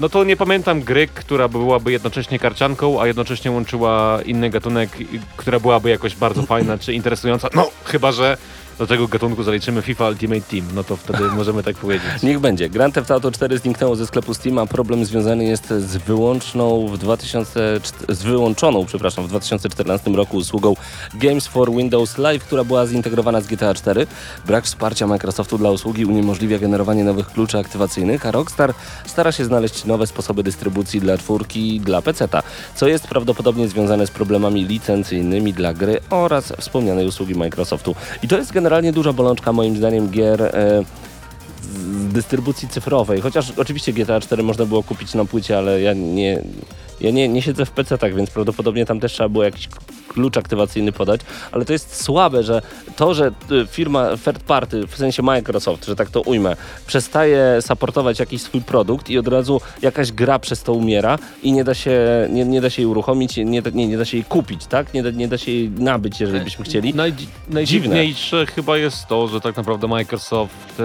[0.01, 4.91] no to nie pamiętam gry, która byłaby jednocześnie karcianką, a jednocześnie łączyła inny gatunek,
[5.37, 7.49] która byłaby jakoś bardzo fajna czy interesująca.
[7.55, 8.37] No, chyba że
[8.79, 12.23] do tego gatunku zaliczymy FIFA Ultimate Team, no to wtedy możemy tak powiedzieć.
[12.23, 12.71] Niech będzie.
[12.71, 16.99] Grand Theft Auto 4 zniknęło ze sklepu Steam, a problem związany jest z wyłączną w
[16.99, 20.77] 2000, z wyłączoną, przepraszam, w 2014 roku usługą
[21.15, 24.07] Games for Windows Live, która była zintegrowana z GTA 4.
[24.47, 28.75] Brak wsparcia Microsoftu dla usługi uniemożliwia generowanie nowych kluczy aktywacyjnych, a Rockstar
[29.07, 32.43] stara się znaleźć nowe sposoby dystrybucji dla czwórki i dla PC-ta,
[32.75, 37.95] co jest prawdopodobnie związane z problemami licencyjnymi dla gry oraz wspomnianej usługi Microsoftu.
[38.23, 40.85] I to jest generalnie duża bolączka moim zdaniem gier e,
[41.63, 46.43] z dystrybucji cyfrowej, chociaż oczywiście GTA 4 można było kupić na płycie, ale ja nie,
[47.01, 49.69] ja nie, nie siedzę w PC-tak, więc prawdopodobnie tam też trzeba było jakiś
[50.19, 51.21] klucz aktywacyjny podać,
[51.53, 52.63] ale to jest słabe, że
[52.97, 58.19] to, że y, firma third party, w sensie Microsoft, że tak to ujmę, przestaje supportować
[58.19, 62.01] jakiś swój produkt i od razu jakaś gra przez to umiera i nie da się,
[62.31, 64.95] nie, nie da się jej uruchomić, nie da, nie, nie da się jej kupić, tak?
[64.95, 66.95] Nie da, nie da się jej nabyć, jeżeli byśmy chcieli.
[66.95, 70.81] Najdzi- najdziwniejsze chyba jest to, że tak naprawdę Microsoft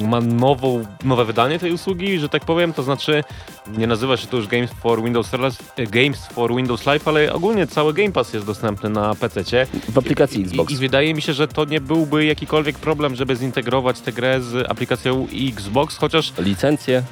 [0.00, 3.24] e, ma nową, nowe wydanie tej usługi, że tak powiem, to znaczy
[3.78, 5.30] nie nazywa się to już Games for Windows,
[5.76, 9.66] Games for Windows Live, ale ogólnie cały Game Pass jest dostępny na PC.
[9.88, 10.70] W aplikacji Xbox.
[10.70, 14.40] I, I wydaje mi się, że to nie byłby jakikolwiek problem, żeby zintegrować tę grę
[14.40, 17.02] z aplikacją Xbox, chociaż Licencje.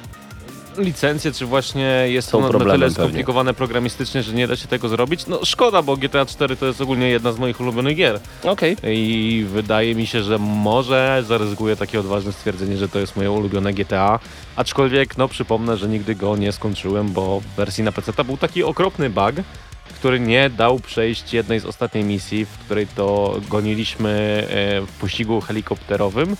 [0.77, 2.91] licencje, czy właśnie jest Są to na, tyle pewnie.
[2.91, 5.27] skomplikowane programistycznie, że nie da się tego zrobić.
[5.27, 8.19] No szkoda, bo GTA 4 to jest ogólnie jedna z moich ulubionych gier.
[8.43, 8.77] Okej.
[8.83, 13.73] I wydaje mi się, że może zaryzykuję takie odważne stwierdzenie, że to jest moje ulubione
[13.73, 14.19] GTA.
[14.55, 18.63] Aczkolwiek, no przypomnę, że nigdy go nie skończyłem, bo w wersji na PC był taki
[18.63, 19.35] okropny bug,
[20.01, 25.41] który nie dał przejść jednej z ostatniej misji, w której to goniliśmy e, w pościgu
[25.41, 26.35] helikopterowym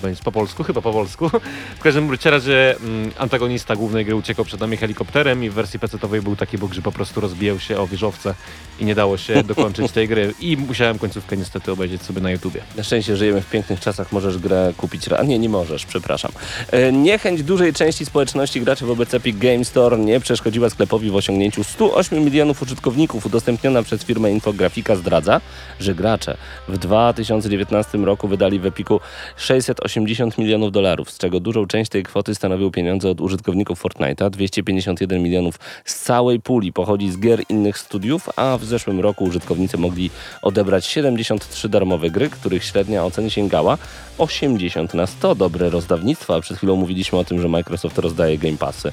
[0.00, 1.30] będzie po polsku, chyba po polsku.
[1.78, 6.22] W każdym razie mm, antagonista głównej gry uciekał przed nami helikopterem i w wersji PC-owej
[6.22, 8.34] był taki bóg, że po prostu rozbijał się o wieżowce
[8.80, 10.34] i nie dało się dokończyć tej gry.
[10.40, 12.60] I musiałem końcówkę niestety obejrzeć sobie na YouTubie.
[12.76, 15.08] Na szczęście żyjemy w pięknych czasach, możesz grę kupić.
[15.08, 16.32] A nie, nie możesz, przepraszam.
[16.70, 21.64] E, Niechęć dużej części społeczności graczy wobec Epic Game Store nie przeszkodziła sklepowi w osiągnięciu
[21.64, 23.26] 108 milionów użytkowników.
[23.26, 25.40] Udostępniona przez firmę infografika zdradza,
[25.80, 26.36] że gracze
[26.68, 29.00] w 2019 roku wydali w Epiku
[29.90, 34.30] 680 milionów dolarów, z czego dużą część tej kwoty stanowią pieniądze od użytkowników Fortnite'a.
[34.30, 39.78] 251 milionów z całej puli pochodzi z gier innych studiów, a w zeszłym roku użytkownicy
[39.78, 40.10] mogli
[40.42, 43.78] odebrać 73 darmowe gry, których średnia ocen sięgała
[44.18, 45.34] 80 na 100.
[45.34, 48.92] Dobre rozdawnictwo, a przed chwilą mówiliśmy o tym, że Microsoft rozdaje Game Passy.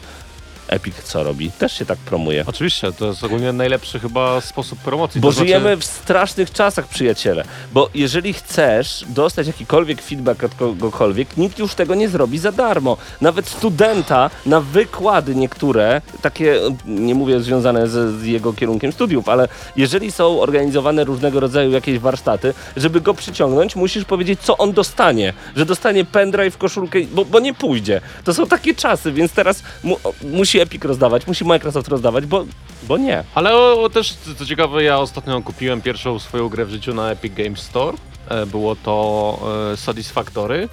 [0.67, 1.51] Epic co robi?
[1.51, 2.43] Też się tak promuje.
[2.47, 5.21] Oczywiście, to jest ogólnie najlepszy chyba sposób promocji.
[5.21, 7.43] Bo to znaczy- żyjemy w strasznych czasach, przyjaciele.
[7.73, 12.97] Bo jeżeli chcesz dostać jakikolwiek feedback od kogokolwiek, nikt już tego nie zrobi za darmo.
[13.21, 19.47] Nawet studenta na wykłady niektóre, takie, nie mówię związane z, z jego kierunkiem studiów, ale
[19.75, 25.33] jeżeli są organizowane różnego rodzaju jakieś warsztaty, żeby go przyciągnąć, musisz powiedzieć, co on dostanie.
[25.55, 28.01] Że dostanie pendrive, koszulkę, bo, bo nie pójdzie.
[28.23, 32.45] To są takie czasy, więc teraz mu, musi Epic rozdawać, musi Microsoft rozdawać, bo,
[32.83, 33.23] bo nie.
[33.35, 37.11] Ale o, o, też, co ciekawe, ja ostatnio kupiłem pierwszą swoją grę w życiu na
[37.11, 37.97] Epic Games Store.
[38.29, 39.39] E, Było to
[39.73, 40.69] e, Satisfactory.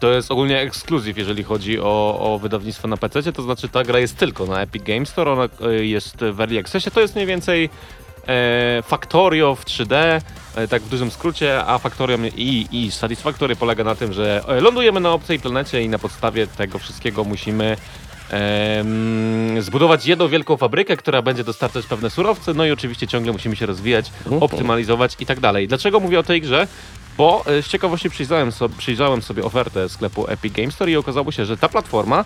[0.00, 3.98] To jest ogólnie ekskluzyw, jeżeli chodzi o, o wydawnictwo na PC, to znaczy ta gra
[3.98, 7.26] jest tylko na Epic Games Store, ona e, jest w Early Accessie, to jest mniej
[7.26, 7.70] więcej
[8.28, 9.94] e, Factorio w 3D,
[10.56, 14.60] e, tak w dużym skrócie, a Factorio i, i Satisfactory polega na tym, że e,
[14.60, 17.76] lądujemy na obcej planecie i na podstawie tego wszystkiego musimy
[19.60, 23.66] zbudować jedną wielką fabrykę, która będzie dostarczać pewne surowce, no i oczywiście ciągle musimy się
[23.66, 25.68] rozwijać, optymalizować i tak dalej.
[25.68, 26.66] Dlaczego mówię o tej grze?
[27.18, 31.32] Bo e, z ciekawości przyjrzałem sobie, przyjrzałem sobie ofertę sklepu Epic Games Store i okazało
[31.32, 32.24] się, że ta platforma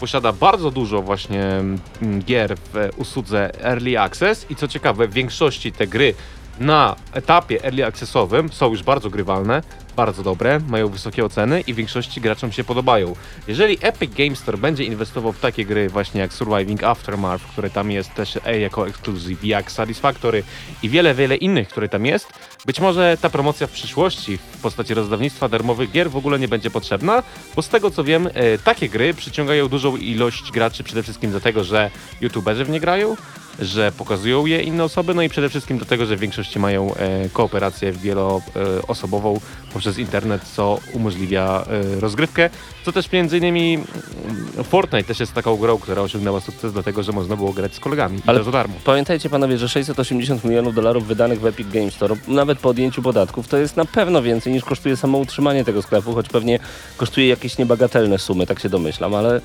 [0.00, 1.78] posiada bardzo dużo właśnie mm,
[2.24, 6.14] gier w e, usłudze Early Access i co ciekawe, w większości te gry
[6.60, 9.62] na etapie Early Accessowym są już bardzo grywalne,
[9.96, 13.14] bardzo dobre, mają wysokie oceny i większości graczom się podobają.
[13.48, 17.90] Jeżeli Epic Games Store będzie inwestował w takie gry właśnie jak Surviving Aftermath, które tam
[17.90, 20.42] jest też e, jako ekskluzyw, jak Satisfactory
[20.82, 22.28] i wiele, wiele innych, które tam jest,
[22.66, 26.70] być może ta promocja w przyszłości w postaci rozdawnictwa darmowych gier w ogóle nie będzie
[26.70, 27.22] potrzebna,
[27.56, 31.64] bo z tego co wiem, e, takie gry przyciągają dużą ilość graczy przede wszystkim dlatego,
[31.64, 33.16] że youtuberzy w nie grają,
[33.58, 36.94] że pokazują je inne osoby, no i przede wszystkim do tego, że w większości mają
[36.94, 39.40] e, kooperację wieloosobową
[39.82, 41.64] poprzez internet, co umożliwia
[41.96, 42.50] e, rozgrywkę,
[42.84, 47.12] co też między innymi mm, Fortnite też jest taką grą, która osiągnęła sukces dlatego, że
[47.12, 48.38] można było grać z kolegami Ale...
[48.38, 48.74] to za darmo.
[48.84, 53.48] Pamiętajcie panowie, że 680 milionów dolarów wydanych w Epic Games Store, nawet po odjęciu podatków,
[53.48, 56.58] to jest na pewno więcej niż kosztuje samo utrzymanie tego sklepu, choć pewnie
[56.96, 59.40] kosztuje jakieś niebagatelne sumy, tak się domyślam, ale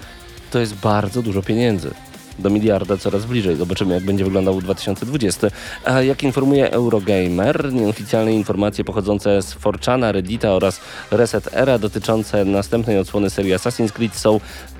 [0.51, 1.91] to jest bardzo dużo pieniędzy.
[2.39, 3.55] Do miliarda coraz bliżej.
[3.55, 5.47] Zobaczymy, jak będzie wyglądał 2020.
[5.85, 12.99] A jak informuje Eurogamer, nieoficjalne informacje pochodzące z Forchana, Reddita oraz Reset Era dotyczące następnej
[12.99, 14.39] odsłony serii Assassin's Creed są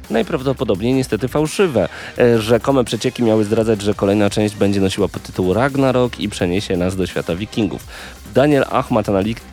[0.09, 1.89] najprawdopodobniej niestety fałszywe.
[2.17, 6.95] E, Rzekome przecieki miały zdradzać, że kolejna część będzie nosiła podtytuł Ragnarok i przeniesie nas
[6.95, 7.87] do świata wikingów.
[8.38, 9.43] Daniel Ahmad, analityk,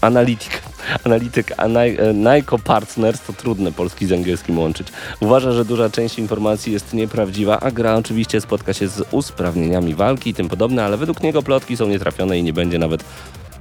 [0.00, 0.62] analityk,
[1.04, 4.88] analityk e, Nyko Partners, to trudne polski z angielskim łączyć,
[5.20, 10.30] uważa, że duża część informacji jest nieprawdziwa, a gra oczywiście spotka się z usprawnieniami walki
[10.30, 13.04] i tym podobne, ale według niego plotki są nietrafione i nie będzie nawet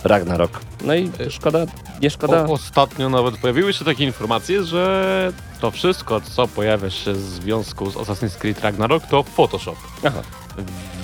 [0.03, 0.59] Ragnarok.
[0.85, 1.59] No i szkoda,
[2.01, 2.45] nie szkoda.
[2.45, 7.91] O, ostatnio nawet pojawiły się takie informacje, że to wszystko, co pojawia się w związku
[7.91, 9.77] z Assassin's Creed Ragnarok, to Photoshop.
[10.03, 10.21] Aha.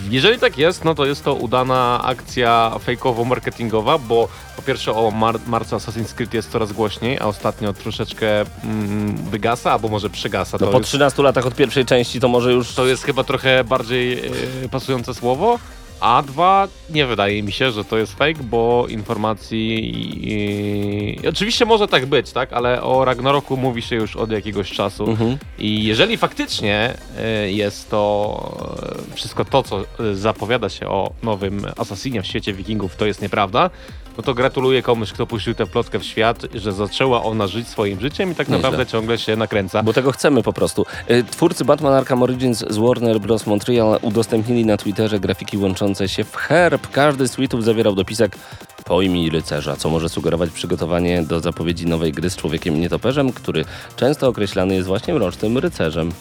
[0.10, 5.40] Jeżeli tak jest, no to jest to udana akcja fejkowo-marketingowa, bo po pierwsze o mar
[5.48, 10.58] marcu Assassin's Creed jest coraz głośniej, a ostatnio troszeczkę mm, wygasa, albo może przegasa.
[10.62, 13.24] No to, po już, 13 latach od pierwszej części to może już to jest chyba
[13.24, 14.28] trochę bardziej
[14.66, 15.60] e, pasujące słowo.
[16.04, 19.92] A dwa, nie wydaje mi się, że to jest fake, bo informacji.
[20.34, 22.54] i- oczywiście może tak być, tak?
[22.54, 25.08] Ale o Ragnaroku mówi się już od jakiegoś czasu.
[25.10, 25.38] Mhm.
[25.60, 28.74] I jeżeli faktycznie e, jest to
[29.12, 33.22] e, wszystko to, co e, zapowiada się o nowym Assassinie w świecie Wikingów, to jest
[33.22, 33.70] nieprawda,
[34.18, 38.00] no to gratuluję komuś, kto puścił tę plotkę w świat, że zaczęła ona żyć swoim
[38.00, 38.58] życiem i tak Nieźle.
[38.58, 39.84] naprawdę ciągle się nakręca.
[39.84, 40.86] Bo tego chcemy po prostu.
[41.12, 43.48] Y, Twórcy Batman Arkham Origins z Warner Bros.
[43.48, 46.92] Montreal udostępnili na Twitterze grafiki łączące się w herb.
[46.92, 48.38] Każdy z tweetów zawierał dopisek
[48.86, 54.28] Pojmij rycerza, co może sugerować przygotowanie do zapowiedzi nowej gry z człowiekiem nietoperzem, który często
[54.28, 56.12] określany jest właśnie mrocznym rycerzem.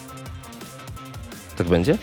[1.57, 1.97] Tak będzie?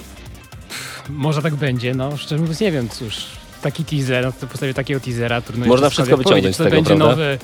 [1.09, 3.40] Może tak będzie, no szczerze mówiąc nie wiem, cóż.
[3.63, 7.07] Taki teaser, to postawię takiego teasera, trudno Można jest wszystko wyciągnąć z tego, będzie prawda?
[7.07, 7.39] nowy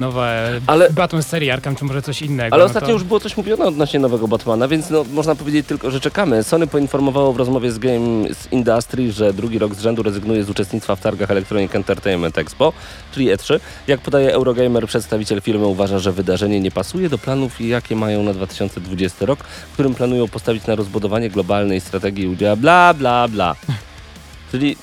[0.00, 2.54] nowe Ale- Batman serii Arkham, czy może coś innego.
[2.54, 2.92] Ale no ostatnio to...
[2.92, 6.42] już było coś mówione odnośnie nowego Batmana, więc no, można powiedzieć tylko, że czekamy.
[6.42, 10.96] Sony poinformowało w rozmowie z Games Industry, że drugi rok z rzędu rezygnuje z uczestnictwa
[10.96, 12.72] w targach Electronic Entertainment Expo,
[13.12, 13.60] czyli E3.
[13.86, 18.32] Jak podaje Eurogamer, przedstawiciel firmy uważa, że wydarzenie nie pasuje do planów, jakie mają na
[18.32, 23.56] 2020 rok, w którym planują postawić na rozbudowanie globalnej strategii udziału, bla, bla, bla.
[24.50, 24.76] Czyli...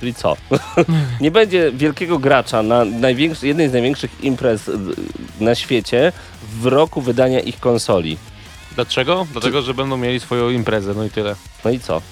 [0.00, 0.36] Czyli co?
[1.20, 2.84] nie będzie wielkiego gracza na
[3.42, 4.70] jednej z największych imprez
[5.40, 6.12] na świecie
[6.60, 8.18] w roku wydania ich konsoli.
[8.74, 9.26] Dlaczego?
[9.32, 11.34] Dlatego, że będą mieli swoją imprezę, no i tyle.
[11.64, 12.02] No i co?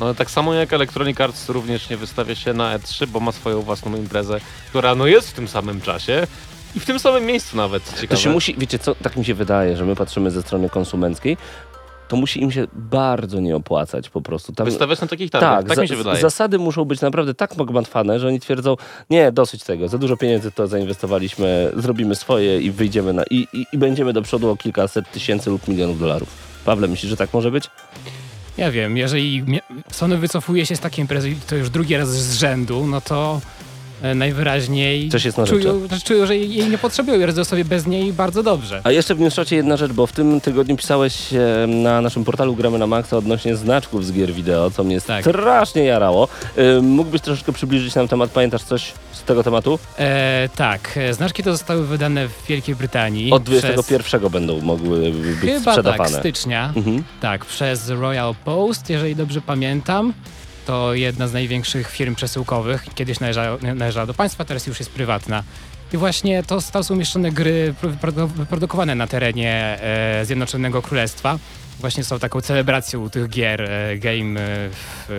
[0.00, 3.60] No tak samo jak Electronic Arts również nie wystawia się na E3, bo ma swoją
[3.62, 6.26] własną imprezę, która no jest w tym samym czasie
[6.74, 8.20] i w tym samym miejscu nawet, co To ciekawe.
[8.22, 11.36] się musi, wiecie co, tak mi się wydaje, że my patrzymy ze strony konsumenckiej,
[12.08, 14.52] to musi im się bardzo nie opłacać po prostu.
[14.52, 16.20] Tam, Wystawiać na takich targach, tak, tak, za- mi się wydaje.
[16.20, 18.76] zasady muszą być naprawdę tak pogmatwane, że oni twierdzą,
[19.10, 23.66] nie, dosyć tego, za dużo pieniędzy to zainwestowaliśmy, zrobimy swoje i wyjdziemy na, i, i,
[23.72, 26.28] i będziemy do przodu o kilkaset tysięcy lub milionów dolarów.
[26.64, 27.70] Pawle, myślisz, że tak może być?
[28.56, 29.44] Ja wiem, jeżeli
[29.92, 33.40] Sony wycofuje się z takiej imprezy, i to już drugi raz z rzędu, no to
[34.14, 38.12] najwyraźniej Coś jest czują, że czują, że jej nie potrzebują i radzą sobie bez niej
[38.12, 38.80] bardzo dobrze.
[38.84, 42.56] A jeszcze w Newshocie jedna rzecz, bo w tym tygodniu pisałeś e, na naszym portalu
[42.56, 45.24] Gramy na Maxa odnośnie znaczków z gier wideo, co mnie Tak.
[45.24, 46.28] strasznie jarało.
[46.56, 48.30] E, mógłbyś troszeczkę przybliżyć nam temat?
[48.30, 49.78] Pamiętasz coś z tego tematu?
[49.98, 53.32] E, tak, e, znaczki to zostały wydane w Wielkiej Brytanii.
[53.32, 56.10] Od przez- 21 będą mogły być Chyba sprzedawane.
[56.10, 56.72] tak, stycznia.
[56.76, 57.04] Mhm.
[57.20, 60.12] Tak, przez Royal Post, jeżeli dobrze pamiętam.
[60.66, 62.86] To jedna z największych firm przesyłkowych.
[62.94, 65.42] Kiedyś należała, należała do państwa, teraz już jest prywatna.
[65.92, 71.38] I właśnie to tam są umieszczone gry pro- produ- wyprodukowane na terenie e, Zjednoczonego Królestwa.
[71.80, 75.10] Właśnie są taką celebracją tych gier e, game e, w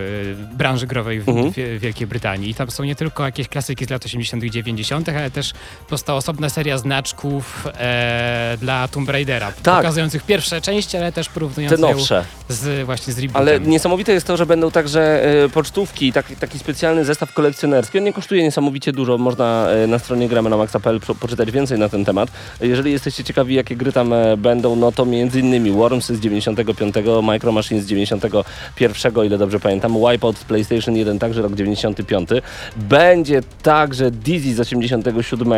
[0.52, 1.80] e, branży growej w, Mhm.
[1.80, 2.50] Wielkiej Brytanii.
[2.50, 4.44] I tam są nie tylko jakieś klasyki z lat 80.
[4.44, 5.52] i 90., ale też
[5.89, 9.76] powstała osobna seria znaczków e, dla Tomb Raidera, Tak.
[9.78, 12.26] pokazujących pierwsze części, ale też Te porównujące ją nowsze.
[12.50, 13.41] z, właśnie z rebootem.
[13.41, 17.98] Ale niesamowite jest to, że będą także e, pocztówki, taki, taki specjalny zestaw kolekcjonerski.
[17.98, 19.18] On nie kosztuje niesamowicie dużo.
[19.18, 22.32] Można e, na stronie gramy na maxa.pl po- poczytać więcej na ten temat.
[22.62, 27.51] Jeżeli jesteście ciekawi, jakie gry tam będą, no to między innymi Worms z 95, Micro
[27.51, 32.29] Machines z 91, o ile dobrze pamiętam, Wipeout z PlayStation 1, także rok 95.
[32.75, 35.53] Będzie także Dizzy z 87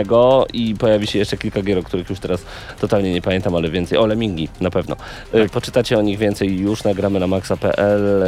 [0.53, 2.45] i pojawi się jeszcze kilka gier, o których już teraz
[2.79, 3.97] totalnie nie pamiętam, ale więcej.
[3.97, 4.95] O, Lemingi na pewno.
[5.33, 8.23] E, Poczytacie o nich więcej już nagramy na maxa.pl.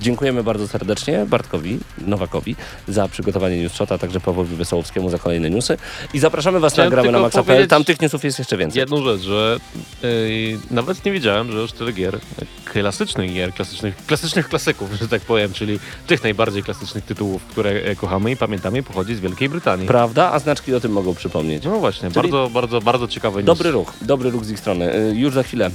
[0.00, 2.56] Dziękujemy bardzo serdecznie Bartkowi Nowakowi
[2.88, 5.76] za przygotowanie newsshota, a także Pawłowi Wesołowskiemu za kolejne newsy.
[6.14, 7.68] I zapraszamy Was Chciałem na gramy na maxa.pl.
[7.68, 8.80] Tam tych newsów jest jeszcze więcej.
[8.80, 9.58] Jedną rzecz, że
[10.02, 12.18] yy, nawet nie wiedziałem, że już tyle gier,
[12.64, 17.96] klasycznych gier, klasycznych, klasycznych klasyków, że tak powiem, czyli tych najbardziej klasycznych tytułów, które e,
[17.96, 19.86] kochamy i pamiętamy, pochodzi z Wielkiej Brytanii.
[19.86, 20.32] Prawda?
[20.32, 21.64] A znaczki o tym mogą przypomnieć.
[21.64, 23.46] No właśnie, Czyli- bardzo, bardzo, bardzo ciekawy news.
[23.46, 24.96] Dobry ruch, dobry ruch z ich strony.
[24.96, 25.70] Y, Już za chwilę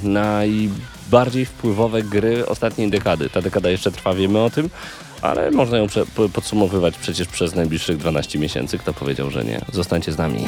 [1.12, 3.30] najbardziej wpływowe gry ostatniej dekady.
[3.30, 4.69] Ta dekada jeszcze trwa, wiemy o tym,
[5.21, 5.88] ale można ją
[6.34, 8.78] podsumowywać przecież przez najbliższych 12 miesięcy.
[8.78, 9.62] Kto powiedział, że nie?
[9.71, 10.45] Zostańcie z nami.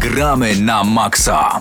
[0.00, 1.60] Gramy na maksa.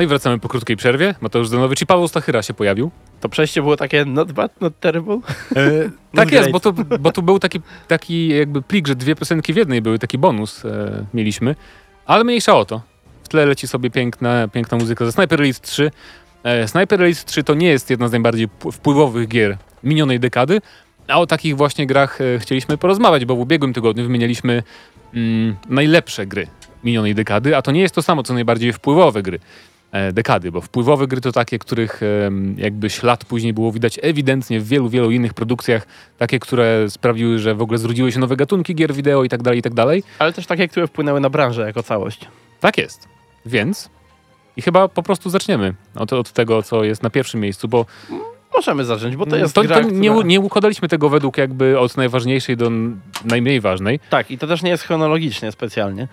[0.00, 1.14] No i wracamy po krótkiej przerwie.
[1.20, 2.90] Mateusz Danowicz i Paweł Stachyra się pojawił.
[3.20, 5.14] To przejście było takie not bad, not terrible.
[5.56, 6.32] E, tak great.
[6.32, 9.82] jest, bo, to, bo tu był taki, taki jakby plik, że dwie piosenki w jednej
[9.82, 11.56] były, taki bonus e, mieliśmy.
[12.06, 12.82] Ale mniejsza o to.
[13.24, 15.90] W tle leci sobie piękna, piękna muzyka ze Sniper Elite 3.
[16.42, 20.60] E, Sniper Elite 3 to nie jest jedna z najbardziej wpływowych gier minionej dekady,
[21.08, 24.62] a o takich właśnie grach e, chcieliśmy porozmawiać, bo w ubiegłym tygodniu wymienialiśmy
[25.14, 26.46] mm, najlepsze gry
[26.84, 29.40] minionej dekady, a to nie jest to samo, co najbardziej wpływowe gry
[30.12, 32.00] dekady, bo wpływowe gry to takie, których
[32.56, 35.86] jakby ślad później było widać ewidentnie w wielu, wielu innych produkcjach,
[36.18, 39.58] takie, które sprawiły, że w ogóle zrodziły się nowe gatunki gier wideo i tak dalej,
[39.58, 40.02] i tak dalej.
[40.18, 42.28] Ale też takie, które wpłynęły na branżę jako całość.
[42.60, 43.08] Tak jest.
[43.46, 43.90] Więc
[44.56, 47.86] i chyba po prostu zaczniemy od, od tego, co jest na pierwszym miejscu, bo
[48.54, 50.26] Możemy zacząć, bo to jest to, gra, to nie, która...
[50.26, 52.70] nie układaliśmy tego według jakby od najważniejszej do
[53.24, 54.00] najmniej ważnej.
[54.10, 56.08] Tak, i to też nie jest chronologicznie specjalnie.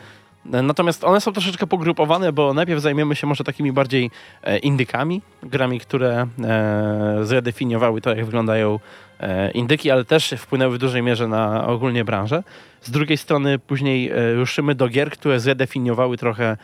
[0.47, 4.11] Natomiast one są troszeczkę pogrupowane, bo najpierw zajmiemy się może takimi bardziej
[4.43, 8.79] e, indykami, grami, które e, zredefiniowały to, jak wyglądają
[9.19, 12.43] e, indyki, ale też wpłynęły w dużej mierze na ogólnie branżę.
[12.81, 16.57] Z drugiej strony później ruszymy do gier, które zredefiniowały trochę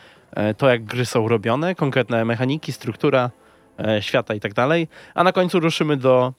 [0.58, 3.32] to, jak gry są robione, konkretne mechaniki, struktura
[4.00, 4.88] świata i tak dalej.
[5.16, 6.34] A na końcu ruszymy do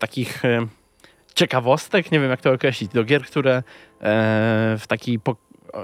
[0.00, 0.42] takich
[1.34, 3.62] ciekawostek, nie wiem jak to określić, do gier, które
[4.78, 5.18] w taki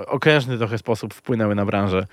[0.07, 2.07] okrężny trochę sposób wpłynęły na branżę.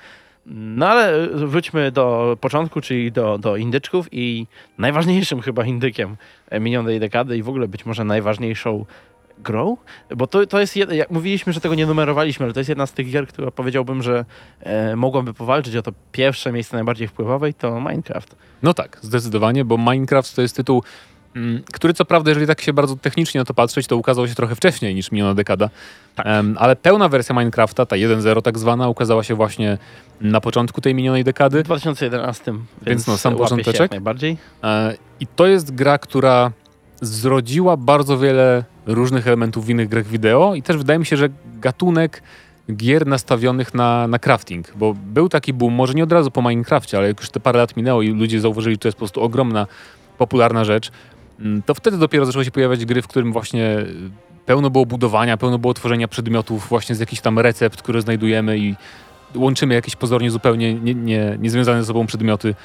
[0.46, 6.18] No ale wróćmy do początku, czyli do, do indyczków i najważniejszym chyba indykiem
[6.50, 8.86] e, minionej dekady i w ogóle być może najważniejszą
[9.44, 9.78] grą,
[10.16, 12.94] bo to, to jest, jak mówiliśmy, że tego nie numerowaliśmy, ale to jest jedna z
[12.94, 14.26] tych gier, która powiedziałbym, że
[14.60, 18.36] e, mogłaby powalczyć o to pierwsze miejsce najbardziej wpływowe i to Minecraft.
[18.64, 20.84] No tak, zdecydowanie, bo Minecraft to jest tytuł,
[21.74, 24.56] który co prawda, jeżeli tak się bardzo technicznie na to patrzeć, to ukazał się trochę
[24.56, 25.70] wcześniej niż miniona dekada.
[26.16, 26.28] Tak.
[26.28, 29.78] Em, ale pełna wersja Minecrafta, ta 1.0 tak zwana, ukazała się właśnie
[30.22, 31.60] na początku tej minionej dekady.
[31.60, 33.80] W 2011, więc, Więc no, sam począteczek.
[33.80, 34.38] jak najbardziej.
[34.64, 36.52] E, I to jest gra, która
[37.02, 41.30] zrodziła bardzo wiele różnych elementów w innych grach wideo i też wydaje mi się, że
[41.62, 42.24] gatunek
[42.76, 46.98] gier nastawionych na, na crafting, bo był taki boom, może nie od razu po Minecrafcie,
[46.98, 49.22] ale jak już te parę lat minęło i ludzie zauważyli, że to jest po prostu
[49.22, 49.68] ogromna,
[50.18, 51.19] popularna rzecz, mm,
[51.66, 53.96] to wtedy dopiero zaczęły się pojawiać gry, w którym właśnie y,
[54.46, 58.76] pełno było budowania, pełno było tworzenia przedmiotów właśnie z jakichś tam recept, które znajdujemy i
[59.36, 62.56] łączymy jakieś pozornie zupełnie nie, nie, niezwiązane ze sobą przedmioty,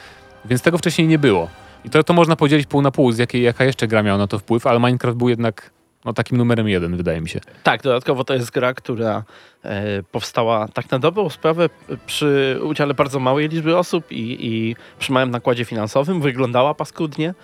[0.45, 1.49] więc tego wcześniej nie było.
[1.85, 4.27] I to, to można podzielić pół na pół, z jakiej, jaka jeszcze gra miała na
[4.27, 5.70] to wpływ, ale Minecraft był jednak
[6.05, 7.41] no, takim numerem jeden, wydaje mi się.
[7.62, 9.25] Tak, dodatkowo to jest gra, która
[9.64, 11.68] e, powstała tak na dobrą sprawę
[12.07, 16.20] przy udziale bardzo małej liczby osób i, i przy małym nakładzie finansowym.
[16.20, 17.35] Wyglądała paskudnie,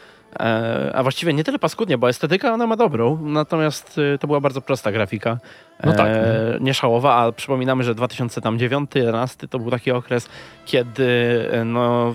[0.94, 4.60] a właściwie nie tyle paskudnie, bo estetyka ona ma dobrą, natomiast e, to była bardzo
[4.60, 5.38] prosta grafika.
[5.84, 10.28] No tak, E, nie szałowa, a przypominamy, że 2009-2011 to był taki okres,
[10.66, 11.08] kiedy
[11.52, 12.14] e, no,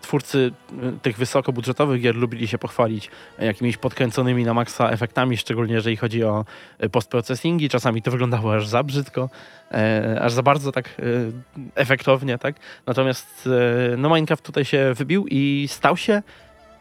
[0.00, 0.52] twórcy
[0.82, 5.96] e, tych wysokobudżetowych gier lubili się pochwalić e, jakimiś podkręconymi na maksa efektami, szczególnie jeżeli
[5.96, 6.44] chodzi o
[6.78, 7.68] e, postprocessingi.
[7.68, 9.28] Czasami to wyglądało aż za brzydko,
[9.72, 10.92] e, aż za bardzo tak e,
[11.74, 12.56] efektownie, tak?
[12.86, 13.48] Natomiast
[13.92, 16.22] e, no Minecraft tutaj się wybił i stał się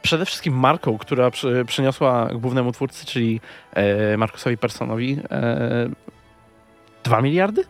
[0.01, 3.41] przede wszystkim marką, która przy, przyniosła głównemu twórcy, czyli
[3.73, 5.89] e, Markusowi Personowi e,
[7.03, 7.63] 2 miliardy?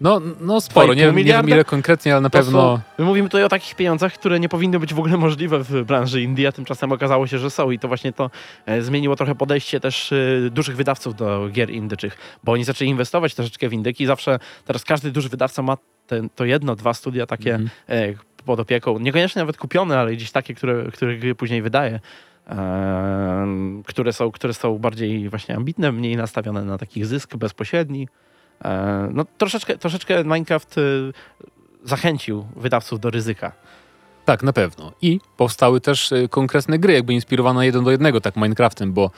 [0.00, 2.60] No, no sporo, 2,5 nie, wiem- nie wiem ile konkretnie, ale na To pewno...
[2.76, 5.84] Są, my mówimy tutaj o takich pieniądzach, które nie powinny być w ogóle możliwe w
[5.84, 8.30] branży indie, a tymczasem okazało się, że są i to właśnie to
[8.66, 10.16] e, zmieniło trochę podejście też e,
[10.50, 14.06] dużych wydawców do gier indyczych, bo oni zaczęli inwestować troszeczkę w indyki.
[14.06, 15.76] Zawsze teraz każdy duży wydawca ma
[16.06, 17.70] ten, to jedno, dwa studia takie Mhm.
[17.88, 18.14] e,
[18.46, 22.00] pod opieką, niekoniecznie nawet kupione, ale gdzieś takie, które, które gry później wydaje.
[23.86, 28.08] które, są, które są bardziej właśnie ambitne, mniej nastawione na taki zysk bezpośredni.
[29.12, 30.82] No troszeczkę, troszeczkę Minecraft e,
[31.84, 33.52] zachęcił wydawców do ryzyka.
[34.24, 34.92] Tak, na pewno.
[35.02, 39.10] I powstały też y, konkretne gry, jakby inspirowane jeden do jednego, tak Minecraftem, bo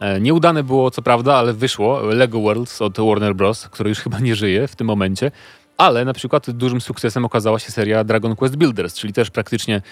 [0.00, 4.18] e, nieudane było co prawda, ale wyszło Lego Worlds od Warner Bros., który już chyba
[4.18, 5.30] nie żyje w tym momencie,
[5.82, 9.82] ale na przykład dużym sukcesem okazała się seria Dragon Quest Builders, czyli też praktycznie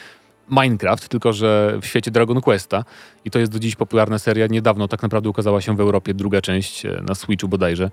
[0.51, 2.85] Minecraft, tylko że w świecie Dragon Questa.
[3.25, 4.47] I to jest do dziś popularna seria.
[4.47, 7.91] Niedawno tak naprawdę ukazała się w Europie druga część e, na Switchu bodajże.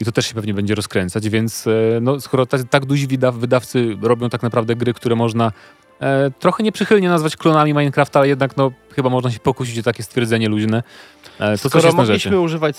[0.00, 1.70] I to też się pewnie będzie rozkręcać, więc e,
[2.00, 5.52] no, skoro tak, tak duzi wydaw, wydawcy robią tak naprawdę gry, które można
[6.00, 10.02] e, trochę nieprzychylnie nazwać klonami Minecrafta, ale jednak no, chyba można się pokusić o takie
[10.02, 10.82] stwierdzenie luźne.
[11.38, 12.76] E, to coś Skoro mogliśmy używać,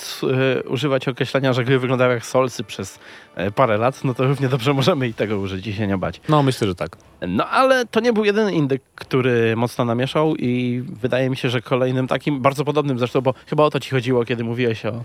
[0.60, 3.00] e, używać określenia, że gry wyglądają jak solsy przez
[3.36, 6.22] e, parę lat, no to równie dobrze możemy i tego użyć i się nie bać.
[6.30, 6.98] No myślę, że tak.
[7.28, 11.62] No ale to nie był jedyny indyk, który mocno namieszał i wydaje mi się, że
[11.62, 15.04] kolejnym takim, bardzo podobnym zresztą, bo chyba o to ci chodziło, kiedy mówiłeś o,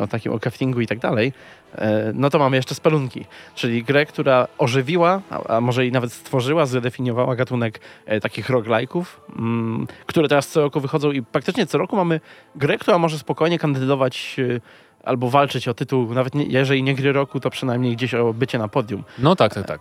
[0.00, 1.32] o takim, o craftingu i tak dalej,
[1.74, 6.66] e, no to mamy jeszcze Spelunki, czyli grę, która ożywiła, a, może i nawet stworzyła,
[6.66, 9.04] zredefiniowała gatunek e, takich roguelike'ów,
[9.38, 12.20] mm, które teraz co roku wychodzą i praktycznie co roku mamy
[12.56, 14.60] grę, która może spokojnie kandydować e,
[15.04, 18.58] albo walczyć o tytuł, nawet nie, jeżeli nie gry roku, to przynajmniej gdzieś o bycie
[18.58, 19.04] na podium.
[19.18, 19.80] No tak, tak, tak.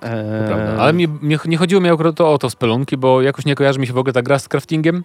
[0.80, 1.08] Ale mi,
[1.46, 4.14] nie chodziło mi akurat o to spelunki, bo jakoś nie kojarzy mi się w ogóle
[4.14, 5.04] ta gra z craftingiem.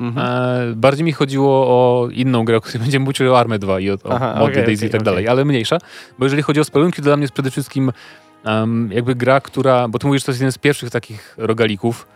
[0.00, 0.26] Mhm.
[0.26, 3.90] E, bardziej mi chodziło o inną grę, o której będziemy mówić, o Armę 2 i
[3.90, 5.78] o, o Aha, mody okej, Daisy i okej, tak dalej, ale mniejsza.
[6.18, 7.92] Bo jeżeli chodzi o spelunki, to dla mnie jest przede wszystkim
[8.44, 12.06] em, jakby gra, która, bo ty mówisz, że to jest jeden z pierwszych takich rogalików,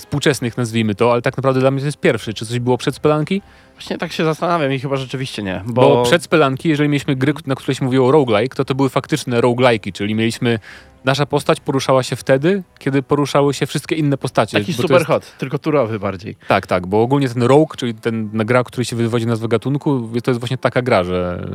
[0.00, 2.34] współczesnych nazwijmy to, ale tak naprawdę dla mnie to jest pierwszy.
[2.34, 3.42] Czy coś było przed spelanki?
[3.74, 5.62] Właśnie tak się zastanawiam i chyba rzeczywiście nie.
[5.66, 8.88] Bo, Bo, przed spelanki, jeżeli mieliśmy gry, na które się mówiło roguelike, to to były
[8.88, 10.58] faktyczne roguelike'i, czyli mieliśmy
[11.04, 14.58] nasza postać poruszała się wtedy, kiedy poruszały się wszystkie inne postacie.
[14.58, 16.36] taki super jest- hot, tylko turowy bardziej.
[16.48, 20.30] Tak, tak, bo ogólnie ten rogue, czyli ten gra, który się wywodzi nazwę gatunku, to
[20.30, 21.48] jest właśnie taka gra, że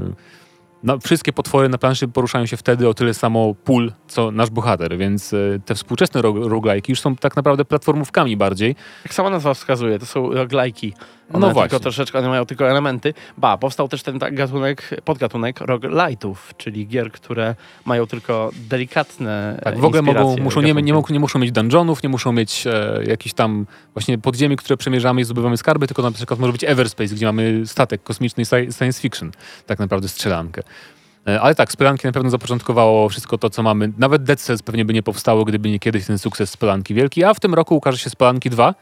[0.86, 4.98] no, wszystkie potwory na planszy poruszają się wtedy o tyle samo pól, co nasz bohater,
[4.98, 8.76] więc e, te współczesne ro- roguelike'i już są tak naprawdę platformówkami bardziej.
[9.06, 10.94] Jak sama nazwa wskazuje, to są roglajki.
[11.30, 11.70] No One właśnie.
[11.70, 13.14] Tylko troszeczkę, one mają tylko elementy.
[13.38, 17.56] Ba, powstał też ten gatunek, podgatunek roguelite'ów, czyli gier, które
[17.86, 22.10] mają tylko delikatne Tak, w ogóle mogą, muszą, nie, nie, nie muszą mieć dungeonów, nie
[22.10, 26.40] muszą mieć e, jakichś tam właśnie podziemi, które przemierzamy i zdobywamy skarby, tylko na przykład
[26.40, 29.32] może być Everspace, gdzie mamy statek kosmiczny i sci- science fiction,
[29.66, 30.62] tak naprawdę strzelankę.
[31.28, 33.92] E, Ale tak, Spelanki na pewno zapoczątkowało wszystko to, co mamy.
[33.98, 37.34] Nawet Dead Cells pewnie by nie powstało, gdyby nie kiedyś ten sukces Spelanki wielki, a
[37.34, 38.76] w tym roku ukaże się Spelanki 2,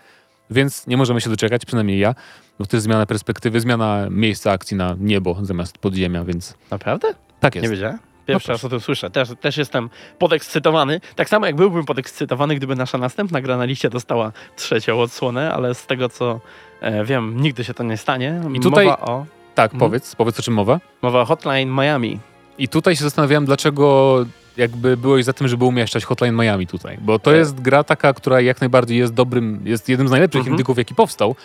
[0.50, 2.16] więc nie możemy się doczekać, przynajmniej ja,
[2.60, 7.14] bo to jest zmiana perspektywy, zmiana miejsca akcji na niebo zamiast podziemia, więc Naprawdę?
[7.40, 7.64] tak jest.
[7.64, 7.98] Nie wiedziałem.
[8.26, 9.10] Pierwszy raz o tym słyszę.
[9.10, 9.90] Też, też jestem
[10.20, 11.02] podekscytowany.
[11.16, 15.76] Tak samo jak byłbym podekscytowany, gdyby nasza następna gra na liście dostała trzecią odsłonę, ale
[15.76, 16.40] z tego co
[16.82, 18.42] e, wiem, nigdy się to nie stanie.
[18.54, 19.26] I tutaj- Mowa o,
[19.56, 19.90] Tak, Mhm.
[19.90, 20.80] powiedz, powiedz o czym mowa.
[21.02, 22.20] mowa o Hotline Miami.
[22.58, 24.16] I tutaj się zastanawiałem, dlaczego
[24.58, 26.98] jakby byłeś za tym, żeby umieszczać Hotline Miami tutaj.
[27.02, 27.38] Bo to E.
[27.38, 30.54] jest gra taka, która jak najbardziej jest dobrym, jest jednym z najlepszych Mhm.
[30.54, 31.36] indyków, jaki powstał.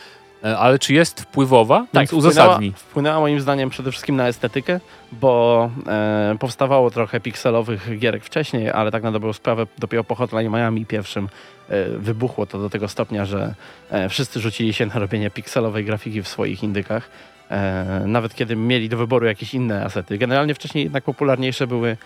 [0.44, 1.78] E, Ale czy jest wpływowa?
[1.80, 2.70] Tak, Więc uzasadnij.
[2.70, 4.80] Wpłynęła, wpłynęła moim zdaniem przede wszystkim na estetykę,
[5.12, 10.50] bo e, powstawało trochę pikselowych gierek wcześniej, ale tak na dobrą sprawę dopiero po Hotline
[10.52, 11.28] Miami pierwszym
[11.68, 13.54] e, wybuchło to do tego stopnia, że
[13.90, 17.10] e, wszyscy rzucili się na robienie pikselowej grafiki w swoich indykach.
[17.50, 20.18] E, nawet kiedy mieli do wyboru jakieś inne asety.
[20.18, 21.96] Generalnie wcześniej jednak popularniejsze były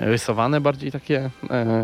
[0.00, 1.76] rysowane, bardziej takie e,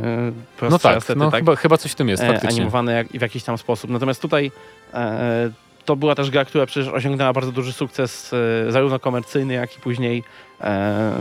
[0.56, 1.40] prostsze No tak, asety, no tak?
[1.40, 2.56] Chyba, chyba coś w tym jest, e, faktycznie.
[2.56, 3.90] animowane jak, w jakiś tam sposób.
[3.90, 4.50] Natomiast tutaj
[4.94, 5.50] e,
[5.84, 8.32] to była też gra, która przecież osiągnęła bardzo duży sukces,
[8.68, 10.22] e, zarówno komercyjny, jak i później
[10.60, 11.12] e,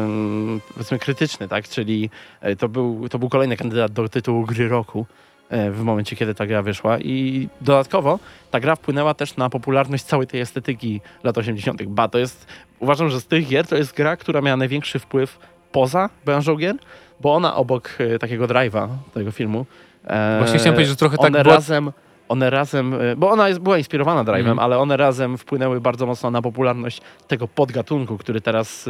[0.74, 1.68] powiedzmy krytyczny, tak?
[1.68, 2.10] Czyli
[2.42, 5.06] e, to był, to był kolejny kandydat do tytułu gry roku
[5.50, 8.20] e, w momencie, kiedy ta gra wyszła i dodatkowo
[8.52, 11.84] ta gra wpłynęła też na popularność całej tej estetyki lat 80.
[11.84, 12.48] Ba, to jest,
[12.80, 15.40] uważam, że z tych gier to jest gra, która miała największy wpływ
[15.72, 16.76] poza branżą gier,
[17.22, 19.66] bo ona obok e, takiego drive'a tego filmu
[20.08, 21.92] e, Właśnie chciałem powiedzieć, że trochę tak one była- razem
[22.30, 24.60] one razem, e, bo ona jest, była inspirowana Drive'em, Mhm.
[24.60, 28.90] ale one razem wpłynęły bardzo mocno na popularność tego podgatunku, który teraz,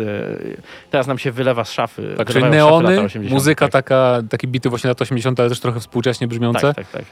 [0.89, 2.13] teraz nam się wylewa z szafy.
[2.17, 3.71] Tak, czyli neony, 80, muzyka tak.
[3.71, 6.61] taka, takie bity właśnie lat 80, ale też trochę współcześnie brzmiące.
[6.61, 7.03] Tak, tak, tak.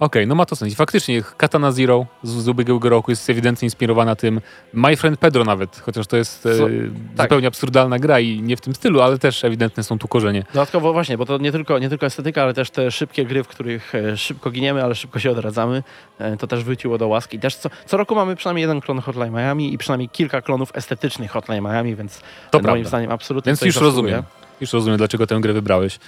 [0.00, 0.72] Okej, no ma to sens.
[0.72, 4.40] I faktycznie Katana Zero z, z ubiegłego roku jest ewidentnie inspirowana tym.
[4.72, 6.50] My Friend Pedro nawet, chociaż to jest e,
[7.16, 7.26] tak.
[7.26, 10.44] zupełnie absurdalna gra i nie w tym stylu, ale też ewidentne są tu korzenie.
[10.54, 13.48] Dodatkowo właśnie, bo to nie tylko, nie tylko estetyka, ale też te szybkie gry, w
[13.48, 15.82] których e, szybko giniemy, ale szybko się odradzamy,
[16.18, 17.38] e, to też wróciło do łaski.
[17.38, 21.30] Też co, co roku mamy przynajmniej jeden klon Hotline Miami i przynajmniej kilka klonów estetycznych
[21.30, 22.20] Hotline Miami, więc
[22.50, 24.22] To moim zdaniem absolutnie Więc już rozumiem.
[24.60, 25.98] Już rozumiem, dlaczego tę grę wybrałeś.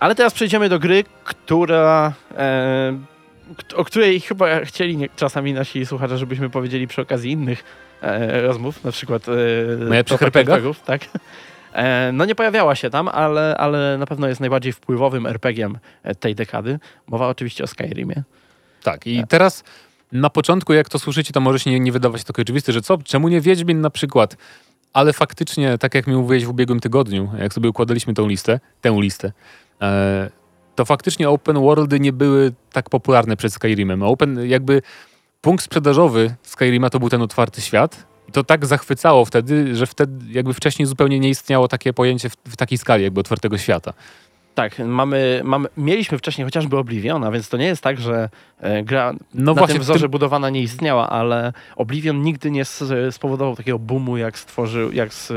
[0.00, 2.12] Ale teraz przejdziemy do gry, która.
[2.36, 3.19] E,
[3.74, 7.64] o której chyba chcieli czasami nasi słuchacze, żebyśmy powiedzieli przy okazji innych
[8.02, 9.28] e, rozmów, na przykład.
[9.28, 10.56] E, Najlepszych RPGach?
[10.56, 11.00] RPGów, tak.
[11.72, 16.14] E, no nie pojawiała się tam, ale, ale na pewno jest najbardziej wpływowym RPG-iem e,
[16.14, 16.78] tej dekady.
[17.06, 18.22] Mowa oczywiście o Skyrimie.
[18.82, 19.64] Tak, i teraz
[20.12, 22.98] na początku, jak to słyszycie, to może się nie, nie wydawać takie oczywiste, że co,
[22.98, 24.36] czemu nie Wiedźmin na przykład?
[24.92, 28.96] Ale faktycznie, tak jak mi mówiłeś w ubiegłym tygodniu, jak sobie układaliśmy tą listę, tę
[29.00, 29.32] listę,
[29.82, 30.30] e,
[30.74, 34.02] to faktycznie open worldy nie były tak popularne przed Skyrimem.
[34.02, 34.82] Open, jakby
[35.40, 38.06] punkt sprzedażowy Skyrima to był ten otwarty świat.
[38.28, 42.36] I to tak zachwycało wtedy, że wtedy jakby wcześniej zupełnie nie istniało takie pojęcie w,
[42.48, 43.92] w takiej skali jakby otwartego świata.
[44.54, 48.28] Tak, mamy, mamy, mieliśmy wcześniej chociażby Oblivion, a więc to nie jest tak, że
[48.60, 52.64] e, gra No na właśnie, tym wzorze tym- budowana nie istniała, ale Oblivion nigdy nie
[53.10, 55.34] spowodował takiego boomu, jak stworzył, jak, e,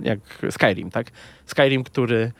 [0.00, 0.18] jak
[0.50, 1.06] Skyrim, tak?
[1.46, 2.32] Skyrim, który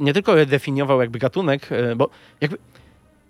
[0.00, 2.58] nie tylko definiował jakby gatunek, e, bo jakby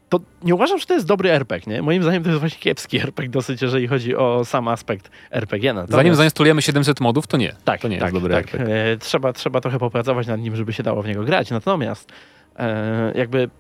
[0.09, 1.83] to nie uważam, że to jest dobry RPG, nie?
[1.83, 5.73] Moim zdaniem to jest właśnie kiepski RPG dosyć, jeżeli chodzi o sam aspekt RPG.
[5.75, 7.53] Natomiast- Zanim zainstalujemy 700 modów, to nie.
[7.65, 8.55] tak, to nie tak, jest dobry tak.
[8.55, 8.75] RPG.
[8.93, 11.51] E, trzeba, trzeba trochę popracować nad nim, żeby się dało w niego grać.
[11.51, 12.13] Natomiast
[12.57, 13.51] e, jakby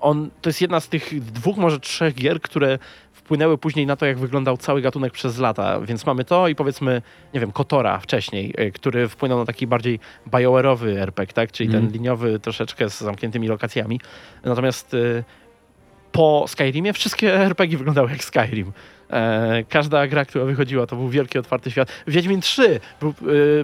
[0.00, 2.78] on to jest jedna z tych dwóch, może trzech gier, które
[3.24, 5.80] wpłynęły później na to, jak wyglądał cały gatunek przez lata.
[5.80, 7.02] Więc mamy to i powiedzmy,
[7.34, 10.00] nie wiem, Kotora wcześniej, e, który wpłynął na taki bardziej
[10.30, 11.52] BioWare'owy RPG, tak?
[11.52, 11.84] czyli Mhm.
[11.84, 14.00] ten liniowy troszeczkę z zamkniętymi lokacjami.
[14.44, 15.24] Natomiast e,
[16.12, 18.72] po Skyrimie wszystkie RPG wyglądały jak Skyrim.
[19.10, 21.88] E, każda gra, która wychodziła, to był wielki, otwarty świat.
[22.06, 23.12] Wiedźmin 3 był, e,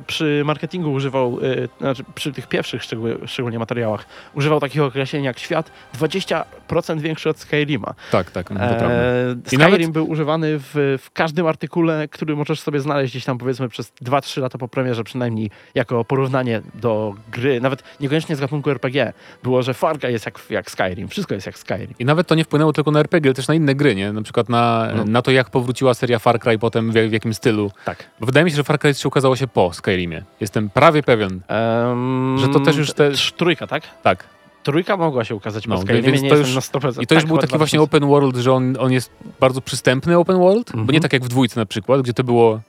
[0.06, 5.38] przy marketingu używał, e, znaczy przy tych pierwszych szczegół, szczególnie materiałach, używał takiego określenia jak
[5.38, 7.94] świat 20% większy od Skyrima.
[8.10, 8.88] Tak, tak, to prawda.
[9.46, 13.68] Skyrim nawet- był używany w, w każdym artykule, który możesz sobie znaleźć gdzieś tam powiedzmy
[13.68, 19.12] przez 2-3 lata po premierze przynajmniej jako porównanie do gry, nawet niekoniecznie z gatunku RPG.
[19.42, 21.94] Było, że Far Cry jest jak, jak Skyrim, wszystko jest jak Skyrim.
[21.98, 24.12] I nawet to nie wpłynęło tylko na RPG, ale też na inne gry, nie?
[24.12, 25.04] Na przykład na, No.
[25.04, 27.70] na to, jak powróciła seria Far Cry potem, w, w jakim stylu.
[27.84, 28.04] Tak.
[28.20, 30.22] Bo wydaje mi się, że Far Cry 3 ukazało się po Skyrimie.
[30.40, 31.40] Jestem prawie pewien.
[31.48, 33.82] Em, Że to też już te- Trójka, tak?
[34.02, 34.24] Tak.
[34.62, 37.02] Trójka mogła się ukazać No, po Skyrimie, więc to już- na 100%.
[37.02, 37.82] I to już Tak, był taki właśnie 2000.
[37.82, 39.10] open world, że on, on jest
[39.40, 41.00] bardzo przystępny open world, bo nie Mhm.
[41.02, 42.60] tak jak w dwójce na przykład, gdzie to było...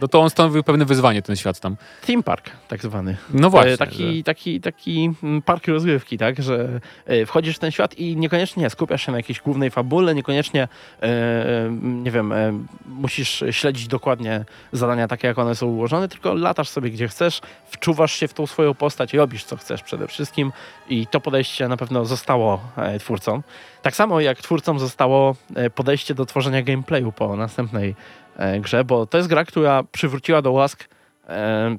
[0.00, 1.76] No to on stanowił pewne wyzwanie, ten świat tam.
[2.06, 3.16] Theme park, tak zwany.
[3.30, 3.72] No właśnie.
[3.72, 7.94] E, taki, że- taki, taki mm, park rozgrywki, tak, że e, wchodzisz w ten świat
[7.94, 10.68] i niekoniecznie skupiasz się na jakiejś głównej fabule, niekoniecznie,
[11.02, 12.34] e, nie wiem,
[12.86, 18.12] musisz śledzić dokładnie zadania takie, jak one są ułożone, tylko latasz sobie gdzie chcesz, wczuwasz
[18.12, 20.52] się w tą swoją postać i robisz co chcesz przede wszystkim
[20.88, 22.60] i to podejście na pewno zostało
[23.00, 23.42] twórcom.
[23.82, 25.36] Tak samo jak twórcom zostało
[25.74, 27.94] podejście do tworzenia gameplayu po następnej
[28.60, 30.84] grze, bo to jest gra, która przywróciła do łask
[31.28, 31.76] e,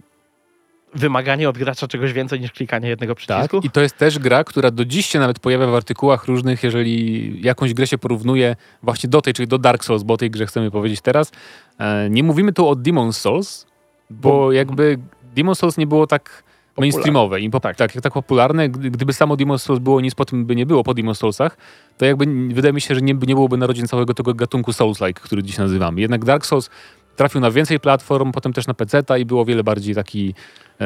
[0.96, 3.60] wymaganie od gracza czegoś więcej niż klikanie jednego Tak, przycisku.
[3.64, 7.42] i to jest też gra, która do dziś się nawet pojawia w artykułach różnych, jeżeli
[7.42, 10.46] jakąś grę się porównuje właśnie do tej, czyli do Dark Souls, bo o tej grze
[10.46, 11.32] chcemy powiedzieć teraz.
[11.80, 13.66] E, nie mówimy tu o Demon's Souls,
[14.10, 14.98] bo Bo- jakby
[15.38, 16.44] Demon's Souls nie było tak
[16.82, 17.76] mainstreamowe i pop, tak.
[17.78, 17.92] Tak.
[18.02, 18.70] Tak, popularne.
[18.70, 21.58] Gdy- Gdyby samo Demon's Souls było, nic po tym by nie było po Demon's Soulsach,
[21.98, 25.44] to jakby wydaje mi się, że nie, nie byłoby narodzin całego tego gatunku Souls-like, który
[25.44, 26.02] dziś nazywamy.
[26.02, 26.70] Jednak Dark Souls
[27.16, 30.34] trafił na więcej platform, potem też na PC-ta i był o wiele bardziej taki
[30.82, 30.86] e,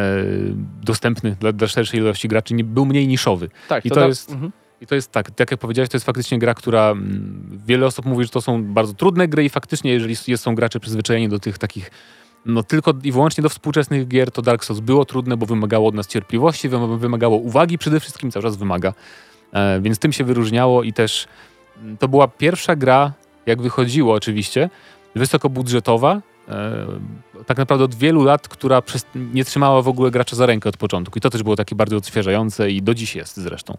[0.84, 3.50] dostępny dla, dla szerszej ilości graczy, nie, był mniej niszowy.
[3.68, 4.52] tak, i to da- jest- Mhm.
[4.82, 8.06] I to jest tak, tak jak powiedziałeś, to jest faktycznie gra, która mm, wiele osób
[8.06, 11.58] mówi, że to są bardzo trudne gry i faktycznie, jeżeli są gracze przyzwyczajeni do tych
[11.58, 11.92] takich
[12.46, 15.96] no tylko i wyłącznie do współczesnych gier, to Dark Souls było trudne, bo wymagało od
[15.96, 18.94] nas cierpliwości, wym- wymagało uwagi przede wszystkim, cały czas wymaga.
[19.54, 21.28] E, więc tym się wyróżniało i też
[21.82, 23.14] mm, to była pierwsza gra,
[23.46, 24.70] jak wychodziło oczywiście,
[25.16, 26.86] wysokobudżetowa, e,
[27.46, 28.82] tak naprawdę od wielu lat, która
[29.16, 31.20] nie trzymała w ogóle gracza za rękę od początku.
[31.20, 33.78] I to też było takie bardzo odświeżające i do dziś jest zresztą.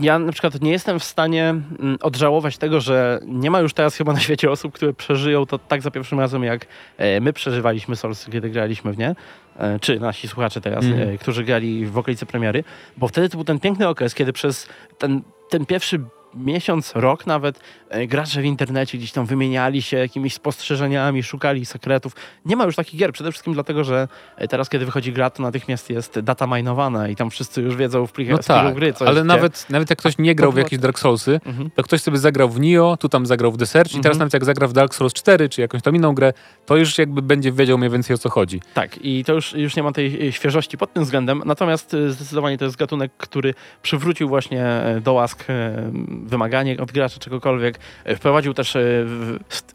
[0.00, 3.96] Ja na przykład nie jestem w stanie mm, odżałować tego, że nie ma już teraz
[3.96, 6.66] chyba na świecie osób, które przeżyją to tak za pierwszym razem, jak
[6.96, 9.14] e, my przeżywaliśmy Souls, kiedy graliśmy w nie.
[9.58, 12.64] E, Czy nasi słuchacze teraz, e, którzy grali w okolicy premiery,
[12.96, 14.68] bo wtedy to był ten piękny okres, kiedy przez
[14.98, 16.00] ten, ten pierwszy
[16.34, 17.60] miesiąc, rok nawet,
[18.08, 22.12] gracze w internecie gdzieś tam wymieniali się jakimiś spostrzeżeniami, szukali sekretów.
[22.44, 25.42] Nie ma już takich gier, przede wszystkim dlatego, że e, teraz, kiedy wychodzi gra, to
[25.42, 29.06] natychmiast jest data minowana i tam wszyscy już wiedzą w plikach No tak, gry, co
[29.06, 29.24] ale gdzie.
[29.24, 31.70] nawet, nawet jak ktoś nie grał w jakieś Dark Soulsy, Mhm.
[31.70, 34.18] to ktoś sobie zagrał w Nio, tu tam zagrał w The Search i teraz Mhm.
[34.18, 36.32] nawet jak zagra w Dark Souls 4 czy jakąś tam inną grę,
[36.66, 38.60] to już jakby będzie wiedział mniej więcej o co chodzi.
[38.74, 42.10] Tak, i to już, już nie ma tej e, świeżości pod tym względem, natomiast e,
[42.10, 45.90] zdecydowanie to jest gatunek, który przywrócił właśnie e, do łask e,
[46.26, 47.77] wymaganie od graczy czegokolwiek.
[48.04, 48.80] E, Wprowadził też, e,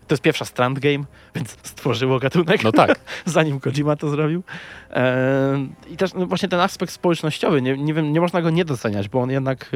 [0.07, 1.03] to jest pierwsza Strand Game,
[1.35, 2.99] więc stworzyło gatunek, No tak.
[3.25, 4.43] zanim Kojima to zrobił.
[4.91, 8.65] E, I też no właśnie ten aspekt społecznościowy, nie, nie, wiem, nie można go nie
[8.65, 9.71] doceniać, bo on jednak,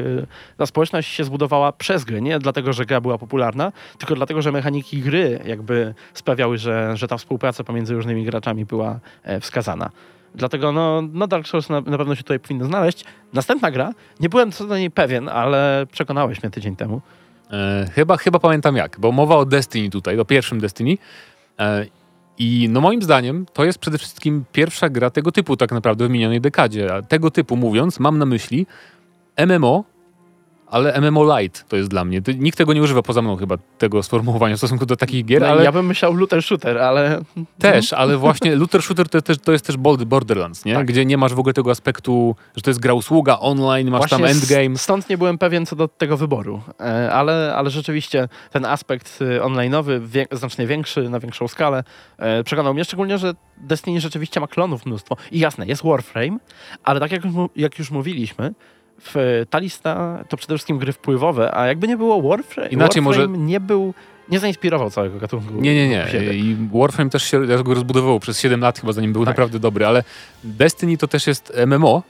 [0.56, 4.52] ta społeczność się zbudowała przez gry, nie dlatego, że gra była popularna, tylko dlatego, że
[4.52, 9.00] mechaniki gry jakby sprawiały, że, że ta współpraca pomiędzy różnymi graczami była
[9.40, 9.90] wskazana.
[10.34, 13.04] Dlatego no, no Dark Souls na, na pewno się tutaj powinno znaleźć.
[13.32, 17.00] Następna gra, nie byłem co do niej pewien, ale przekonałeś mnie tydzień temu.
[17.50, 20.98] E, chyba, chyba pamiętam jak, bo mowa o Destiny tutaj, o pierwszym Destiny.
[21.58, 21.86] E,
[22.38, 26.10] I no moim zdaniem to jest przede wszystkim pierwsza gra tego typu tak naprawdę w
[26.10, 26.94] minionej dekadzie.
[26.94, 28.66] A tego typu mówiąc, mam na myśli
[29.46, 29.84] MMO,
[30.70, 32.22] ale MMO Light to jest dla mnie.
[32.38, 35.48] Nikt tego nie używa poza mną chyba, tego sformułowania w stosunku do takich gier, No,
[35.48, 37.20] ale Ja bym myślał looter shooter, ale
[37.58, 40.74] też, ale właśnie looter shooter to, to jest też Borderlands, nie?
[40.74, 40.86] Tak.
[40.86, 44.18] Gdzie nie masz w ogóle tego aspektu, że to jest gra usługa online, masz tam
[44.20, 44.78] Właśnie s- endgame.
[44.78, 49.40] Stąd nie byłem pewien co do tego wyboru, E, ale, ale rzeczywiście ten aspekt y,
[49.40, 51.84] online'owy, wie, znacznie większy, na większą skalę,
[52.18, 55.16] e, przekonał mnie, szczególnie, że Destiny rzeczywiście ma klonów mnóstwo.
[55.32, 56.38] I jasne, jest Warframe,
[56.84, 57.22] ale tak jak,
[57.56, 58.54] jak już mówiliśmy,
[59.50, 63.44] ta lista to przede wszystkim gry wpływowe, a jakby nie było Warframe, Inaczej Warframe może-
[63.44, 63.94] nie był,
[64.28, 65.54] nie zainspirował całego gatunku.
[65.54, 66.06] Nie, nie, nie.
[66.34, 69.28] I Warframe też się go rozbudowywał przez 7 lat chyba, zanim był Tak.
[69.32, 70.04] naprawdę dobry, ale
[70.44, 72.02] Destiny to też jest MMO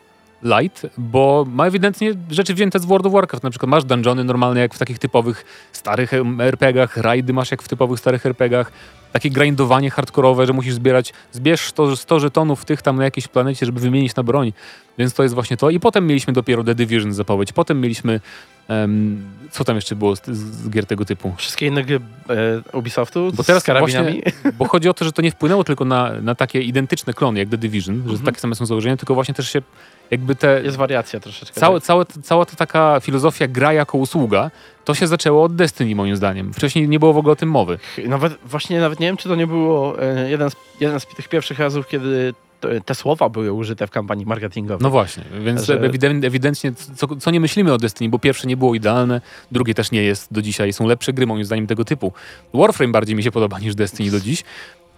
[0.43, 3.45] light, bo ma ewidentnie rzeczy wzięte z World of Warcraft.
[3.45, 6.11] Na przykład masz dungeony normalne jak w takich typowych starych
[6.41, 8.73] RPG-ach, rajdy masz jak w typowych starych RPG-ach,
[9.13, 13.67] takie grindowanie hardkorowe, że musisz zbierać, zbierz 100, 100 żetonów tych tam na jakiejś planecie,
[13.67, 14.53] żeby wymienić na broń.
[14.99, 15.71] Więc to jest właśnie to.
[15.71, 17.53] I potem mieliśmy dopiero The Division zapowiedź.
[17.53, 18.21] Potem mieliśmy
[18.69, 21.35] em, co tam jeszcze było z, z gier tego typu?
[21.37, 22.01] Wszystkie inne gry
[22.31, 24.23] e, Ubisoftu Bo teraz z karabinami.
[24.59, 27.49] Bo chodzi o to, że to nie wpłynęło tylko na, na takie identyczne klony jak
[27.49, 29.63] The Division, że takie same są założenia, tylko właśnie też się
[30.11, 30.63] jakby te...
[30.63, 31.61] Jest wariacja troszeczkę.
[31.61, 31.87] Całe, tak.
[31.87, 34.51] całe, cała ta taka filozofia gra jako usługa,
[34.85, 36.53] to się zaczęło od Destiny moim zdaniem.
[36.53, 37.79] Wcześniej nie było w ogóle o tym mowy.
[38.07, 41.29] Nawet, właśnie nawet nie wiem, czy to nie było e, jeden z, jeden z tych
[41.29, 44.83] pierwszych razów, kiedy te, te słowa były użyte w kampanii marketingowej.
[44.83, 48.57] No właśnie, więc Że- ewident, ewidentnie co, co nie myślimy o Destiny, bo pierwsze nie
[48.57, 49.21] było idealne,
[49.53, 50.73] drugie też nie jest do dzisiaj.
[50.73, 52.13] Są lepsze gry moim zdaniem tego typu.
[52.55, 54.45] Warframe bardziej mi się podoba niż Destiny do dziś,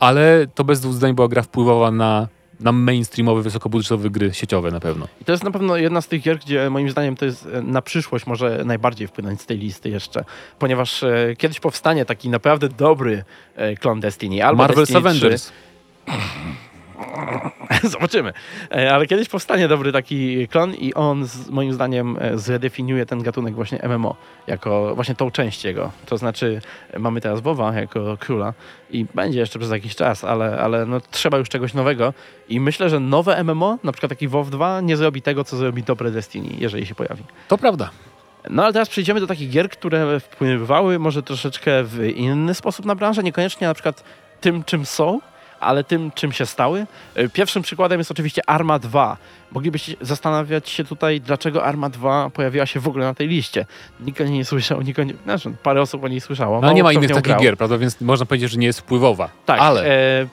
[0.00, 2.28] ale to bez dwóch zdań była gra wpływowa na,
[2.60, 5.08] na mainstreamowe, wysokobudżetowe gry sieciowe na pewno.
[5.20, 7.62] I to jest na pewno jedna z tych gier, gdzie moim zdaniem to jest e,
[7.62, 10.24] na przyszłość może najbardziej wpłynąć z tej listy jeszcze,
[10.58, 13.24] ponieważ e, kiedyś powstanie taki naprawdę dobry
[13.56, 14.44] e, klon Destiny.
[14.44, 15.52] Albo Marvel's Destiny 3.
[17.82, 18.32] Zobaczymy.
[18.72, 23.22] E, Ale kiedyś powstanie dobry taki klon i on z, moim zdaniem e, zredefiniuje ten
[23.22, 25.90] gatunek właśnie MMO jako właśnie tą część jego.
[26.06, 26.60] To znaczy
[26.98, 28.54] mamy teraz WoWa jako króla
[28.90, 32.14] i będzie jeszcze przez jakiś czas, ale, ale no, trzeba już czegoś nowego
[32.48, 35.82] i myślę, że nowe MMO, na przykład taki WoW 2 nie zrobi tego, co zrobi
[35.82, 37.24] dobre Destiny, jeżeli się pojawi.
[37.48, 37.90] To prawda.
[38.50, 42.94] No ale teraz przejdziemy do takich gier, które wpływały może troszeczkę w inny sposób na
[42.94, 44.04] branżę, niekoniecznie na przykład
[44.40, 45.20] tym, czym są,
[45.60, 46.86] ale tym, czym się stały.
[47.14, 49.16] E, Pierwszym przykładem jest oczywiście Arma 2.
[49.52, 53.66] Moglibyście zastanawiać się tutaj, dlaczego Arma 2 pojawiła się w ogóle na tej liście.
[54.00, 56.60] Nikt o niej nie słyszał, nikt o niej, znaczy parę osób o niej słyszało.
[56.60, 57.40] No, ale nie ma innych takich grał.
[57.40, 57.78] gier, prawda?
[57.78, 59.28] Więc można powiedzieć, że nie jest wpływowa.
[59.46, 59.86] Tak, ale
[60.20, 60.26] e,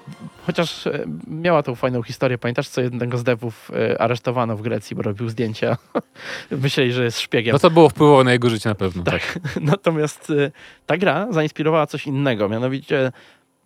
[0.45, 2.37] chociaż e, miała tą fajną historię.
[2.37, 5.77] Pamiętasz, co jednego z devów e, aresztowano w Grecji, bo robił zdjęcia.
[6.51, 7.53] Myśleli, że jest szpiegiem.
[7.53, 9.03] no to było wpływowe na jego życie na pewno.
[9.03, 9.39] Tak.
[9.61, 10.51] Natomiast y,
[10.85, 13.11] ta gra zainspirowała coś innego, mianowicie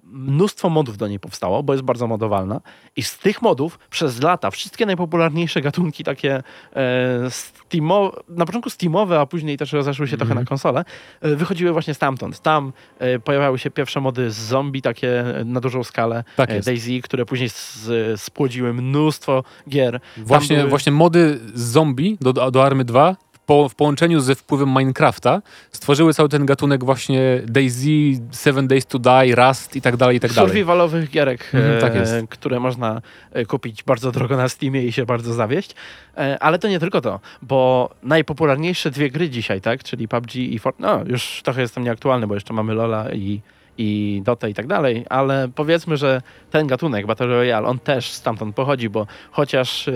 [0.04, 2.62] mnóstwo modów do niej powstało, bo jest bardzo modowalna
[2.96, 6.44] i z tych modów przez lata wszystkie najpopularniejsze gatunki takie
[6.76, 10.86] e, Steamo, na początku Steamowe, a później też rozeszły się trochę na konsole,
[11.22, 12.40] e, wychodziły właśnie stamtąd.
[12.40, 16.60] Tam e, pojawiały się pierwsze mody z zombie takie na dużą skalę, Tak e.
[16.60, 20.00] Daisy, które później z, spłodziły mnóstwo gier.
[20.18, 23.16] Właśnie, były- właśnie mody z zombie do, do Army 2
[23.52, 25.42] po, w połączeniu ze wpływem Minecrafta
[25.72, 27.90] stworzyły cały ten gatunek właśnie Daisy,
[28.32, 30.50] Seven Days to Die, Rust i tak dalej, i tak dalej.
[30.50, 32.14] survivalowych gierek, Mhm, e, tak jest.
[32.30, 35.76] które można e, kupić bardzo drogo na Steamie i się bardzo zawieść.
[36.18, 40.60] E, ale to nie tylko to, bo najpopularniejsze dwie gry dzisiaj, tak, czyli PUBG i
[40.60, 43.42] Fortnite, no już trochę jestem nieaktualny, bo jeszcze mamy Lola i,
[43.78, 46.22] i Dota i tak dalej, ale powiedzmy, że
[46.52, 49.94] ten gatunek Battle Royale, on też stamtąd pochodzi, bo chociaż e,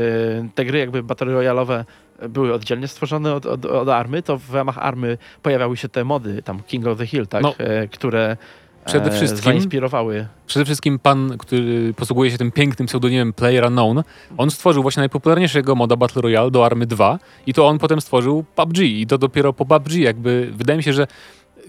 [0.55, 1.85] te gry jakby Battle Royalowe
[2.29, 6.41] były oddzielnie stworzone od, od, od Army, to w ramach Army pojawiały się te mody,
[6.43, 7.53] tam King of the Hill, tak, No.
[7.57, 8.37] e, które
[8.85, 14.03] Przede e, wszystkim- zainspirowały Przede wszystkim pan, który posługuje się tym pięknym pseudonimem Player Unknown,
[14.37, 18.45] on stworzył właśnie najpopularniejszego moda Battle Royale do Army 2 i to on potem stworzył
[18.55, 21.07] PUBG i to dopiero po PUBG jakby, wydaje mi się, że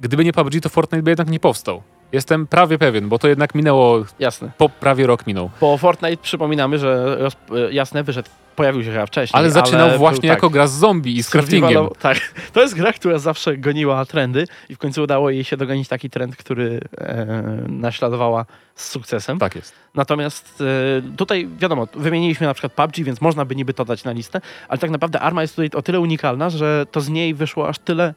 [0.01, 1.83] gdyby nie PUBG, to Fortnite by jednak nie powstał.
[2.13, 4.51] Jestem prawie pewien, bo to jednak minęło, Jasne.
[4.59, 5.51] po prawie rok minął.
[5.61, 7.37] Bo Fortnite przypominamy, że roz,
[7.71, 9.41] jasne wyszedł, pojawił się chyba wcześniej.
[9.41, 11.89] Ale zaczynał był właśnie tak, jako gra z zombie i z craftingiem.
[12.01, 12.19] Tak,
[12.53, 16.11] to jest gra, która zawsze goniła trendy i w końcu udało jej się dogonić taki
[16.11, 17.27] trend, który e,
[17.69, 19.39] naśladowała z sukcesem.
[19.39, 19.73] Tak jest.
[19.95, 20.63] Natomiast
[21.09, 24.41] e, tutaj wiadomo, wymieniliśmy na przykład PUBG, więc można by niby to dać na listę,
[24.69, 27.79] ale tak naprawdę Arma jest tutaj o tyle unikalna, że to z niej wyszło aż
[27.79, 28.15] tyle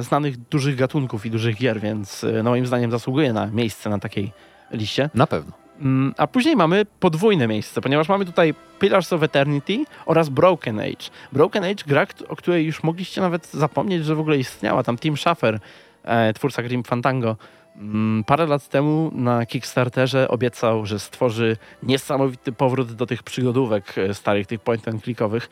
[0.00, 3.98] znanych dużych gatunków i dużych gier, więc e, no, moim zdaniem zasługuje na miejsce na
[3.98, 4.32] takiej
[4.70, 5.10] liście.
[5.14, 5.52] Na pewno.
[5.80, 11.10] Mm, A później mamy podwójne miejsce, ponieważ mamy tutaj Pillars of Eternity oraz Broken Age.
[11.32, 14.82] Broken Age, gra, o której już mogliście nawet zapomnieć, że w ogóle istniała.
[14.82, 15.60] Tam Tim Schafer,
[16.04, 17.36] e, twórca Grim Fandango,
[17.76, 24.14] mm, parę lat temu na Kickstarterze obiecał, że stworzy niesamowity powrót do tych przygodówek e,
[24.14, 25.48] starych, tych point and clickowych.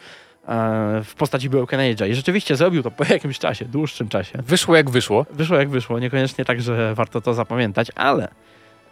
[0.48, 2.08] E, w postaci Broken Age'a.
[2.08, 4.38] I rzeczywiście zrobił to po jakimś czasie, dłuższym czasie.
[4.42, 5.26] Wyszło jak wyszło.
[5.30, 8.28] Wyszło jak wyszło, niekoniecznie tak, że warto to zapamiętać, ale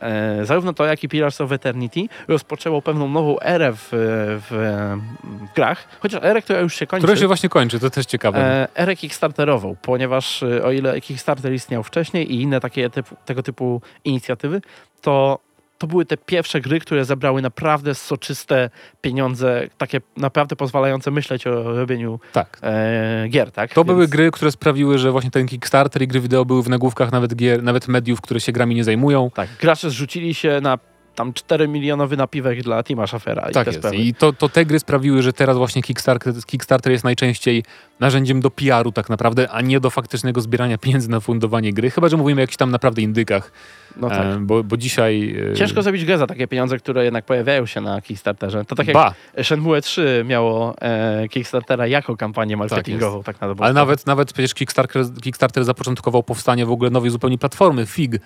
[0.01, 5.55] e, zarówno to, jak i Pillars of Eternity rozpoczęło pewną nową erę w, w, w
[5.55, 7.07] grach, chociaż erę, która już się kończy.
[7.07, 8.39] Które się właśnie kończy, to też ciekawe.
[8.39, 13.43] E, erę Kickstarterową, ponieważ e, o ile Kickstarter istniał wcześniej i inne takie typu, tego
[13.43, 14.61] typu inicjatywy,
[15.01, 15.39] to
[15.79, 18.71] to były te pierwsze gry, które zebrały naprawdę soczyste
[19.01, 22.59] pieniądze, takie naprawdę pozwalające myśleć o robieniu tak.
[22.63, 23.75] e, gier, tak?
[23.75, 26.69] To Więc- były gry, które sprawiły, że właśnie ten Kickstarter i gry wideo były w
[26.69, 29.31] nagłówkach nawet gier, nawet mediów, które się grami nie zajmują.
[29.35, 30.79] Tak, gracze zrzucili się na
[31.19, 33.95] tam 4 milionowy napiwek dla Tima Schafera i Tak te jest.
[33.95, 37.65] I to, to te gry sprawiły, że teraz właśnie Kickstarter, Kickstarter jest najczęściej
[38.01, 41.91] narzędziem do PR-u tak naprawdę, a nie do faktycznego zbierania pieniędzy na fundowanie gry.
[41.91, 43.53] Chyba, że mówimy o jakichś tam naprawdę indykach.
[43.97, 44.27] No tak.
[44.27, 45.37] E, bo, bo dzisiaj...
[45.53, 48.65] e, Ciężko zrobić grę za takie pieniądze, które jednak pojawiają się na Kickstarterze.
[48.65, 53.65] To tak jak Ba, Shenmue 3 miało e, Kickstartera jako kampanię marketingową, tak, na dobrą
[53.65, 58.21] ale nawet, nawet przecież Kickstarter, Kickstarter zapoczątkował powstanie w ogóle nowej zupełnie platformy, FIG, e,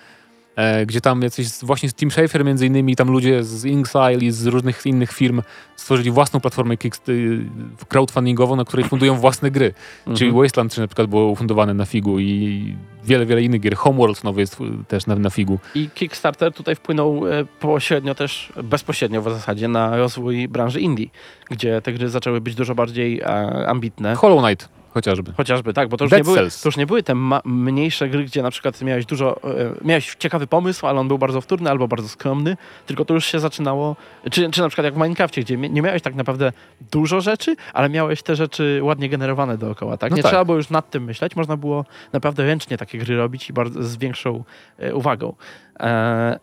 [0.85, 4.45] gdzie tam jacyś właśnie z Tim Schafer między innymi, tam ludzie z Inxile i z
[4.45, 5.41] różnych innych firm
[5.75, 6.73] stworzyli własną platformę
[7.09, 7.45] y,
[7.87, 9.73] crowdfundingową, na której fundują własne gry.
[10.03, 10.43] Czyli Mhm.
[10.43, 13.75] Wasteland 3 na przykład było ufundowane na Figu i wiele, wiele innych gier.
[13.75, 15.59] Homeworld nowy jest też na, na Figu.
[15.75, 21.07] I Kickstarter tutaj wpłynął e, pośrednio też, bezpośrednio w zasadzie na rozwój branży indie,
[21.49, 23.25] gdzie te gry zaczęły być dużo bardziej e,
[23.67, 24.15] ambitne.
[24.15, 25.33] Hollow Knight chociażby.
[25.37, 26.61] Chociażby, tak, bo to już, Dead nie były, Cells.
[26.61, 27.13] to już nie były te
[27.45, 31.41] mniejsze gry, gdzie na przykład miałeś dużo, e, miałeś ciekawy pomysł, ale on był bardzo
[31.41, 33.95] wtórny albo bardzo skromny, tylko to już się zaczynało,
[34.31, 36.51] czy, czy na przykład jak w Minecrafcie, gdzie nie miałeś tak naprawdę
[36.91, 40.11] dużo rzeczy, ale miałeś te rzeczy ładnie generowane dookoła, tak?
[40.11, 40.31] No nie tak.
[40.31, 43.83] trzeba było już nad tym myśleć, można było naprawdę ręcznie takie gry robić i bardzo,
[43.83, 44.43] z większą
[44.77, 45.35] e, uwagą.
[45.79, 46.39] E,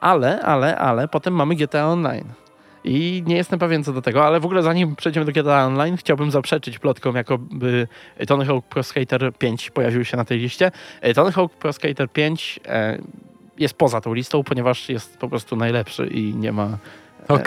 [0.00, 2.43] ale, ale, ale potem mamy GTA Online.
[2.84, 5.96] I nie jestem pewien co do tego, ale w ogóle zanim przejdziemy do GTA Online,
[5.96, 7.88] chciałbym zaprzeczyć plotkom, jakoby
[8.26, 10.70] Tony Hawk Pro Skater 5 pojawił się na tej liście.
[11.00, 12.98] E, Tony Hawk Pro Skater 5 e,
[13.58, 16.78] jest poza tą listą, ponieważ jest po prostu najlepszy i nie ma,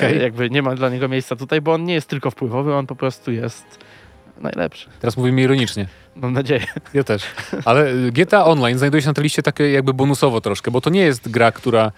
[0.01, 2.87] e, jakby nie ma dla niego miejsca tutaj, bo on nie jest tylko wpływowy, on
[2.87, 3.79] po prostu jest
[4.41, 4.89] najlepszy.
[4.99, 5.87] Teraz mówimy ironicznie.
[6.15, 6.65] Mam nadzieję.
[6.93, 7.23] Ja też.
[7.65, 11.01] Ale GTA Online znajduje się na tej liście takie jakby bonusowo troszkę, bo to nie
[11.01, 11.91] jest gra, która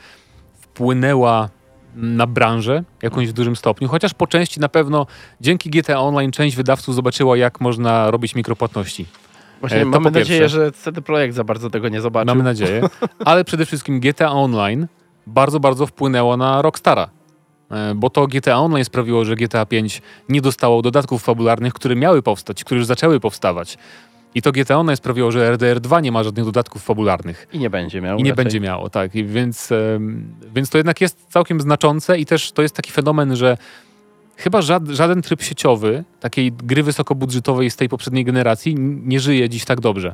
[0.62, 1.50] wpłynęła
[1.96, 5.06] na branżę jakąś w dużym stopniu, chociaż po części na pewno
[5.42, 9.06] dzięki GTA Online część wydawców zobaczyła, jak można robić mikropłatności.
[9.60, 10.50] Właśnie E, mamy nadzieję, pierwsze.
[10.66, 12.28] że CD Projekt za bardzo tego nie zobaczył.
[12.28, 12.82] Mamy nadzieję.
[13.26, 14.88] Ale przede wszystkim GTA Online
[15.28, 17.10] bardzo, bardzo wpłynęło na Rockstara.
[17.72, 22.22] E, Bo to GTA Online sprawiło, że GTA 5 nie dostało dodatków fabularnych, które miały
[22.22, 23.78] powstać, które już zaczęły powstawać.
[24.36, 27.48] I to GTA Online sprawiło, że RDR 2 nie ma żadnych dodatków fabularnych.
[27.54, 28.18] I nie będzie miał.
[28.18, 28.46] I nie raczej.
[28.46, 29.16] będzie miało, tak.
[29.16, 29.70] I więc,
[30.56, 33.58] więc to jednak jest całkiem znaczące i też to jest taki fenomen, że
[34.38, 39.66] chyba żad, żaden tryb sieciowy takiej gry wysokobudżetowej z tej poprzedniej generacji nie żyje dziś
[39.66, 40.14] tak dobrze.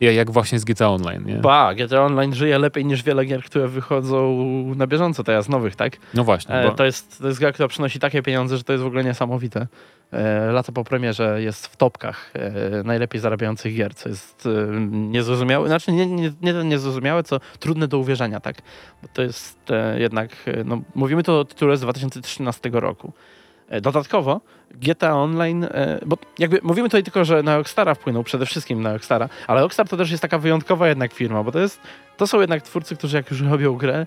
[0.00, 1.24] Ja- Jak właśnie z GTA Online.
[1.26, 1.34] Nie?
[1.36, 4.36] Ba, GTA Online żyje lepiej niż wiele gier, które wychodzą
[4.76, 5.96] na bieżąco teraz, nowych, tak?
[6.14, 6.54] No właśnie.
[6.54, 8.86] E, Bo, to, jest, to jest gra, która przynosi takie pieniądze, że to jest w
[8.86, 9.66] ogóle niesamowite.
[10.12, 15.66] E, lata po premierze jest w topkach e, najlepiej zarabiających gier, co jest e, niezrozumiałe.
[15.68, 18.56] Znaczy nie, nie, nie niezrozumiałe, co trudne do uwierzenia, tak?
[19.02, 23.12] Bo to jest e, jednak, e, no, mówimy to o tytule z 2013 roku.
[23.70, 24.40] E, Dodatkowo
[24.74, 28.92] GTA Online, e, bo jakby mówimy tutaj tylko, że na Rockstara wpłynął, przede wszystkim na
[28.92, 31.80] Rockstara, ale Rockstar to też jest taka wyjątkowa jednak firma, bo to jest,
[32.16, 34.06] to są jednak twórcy, którzy jak już robią grę,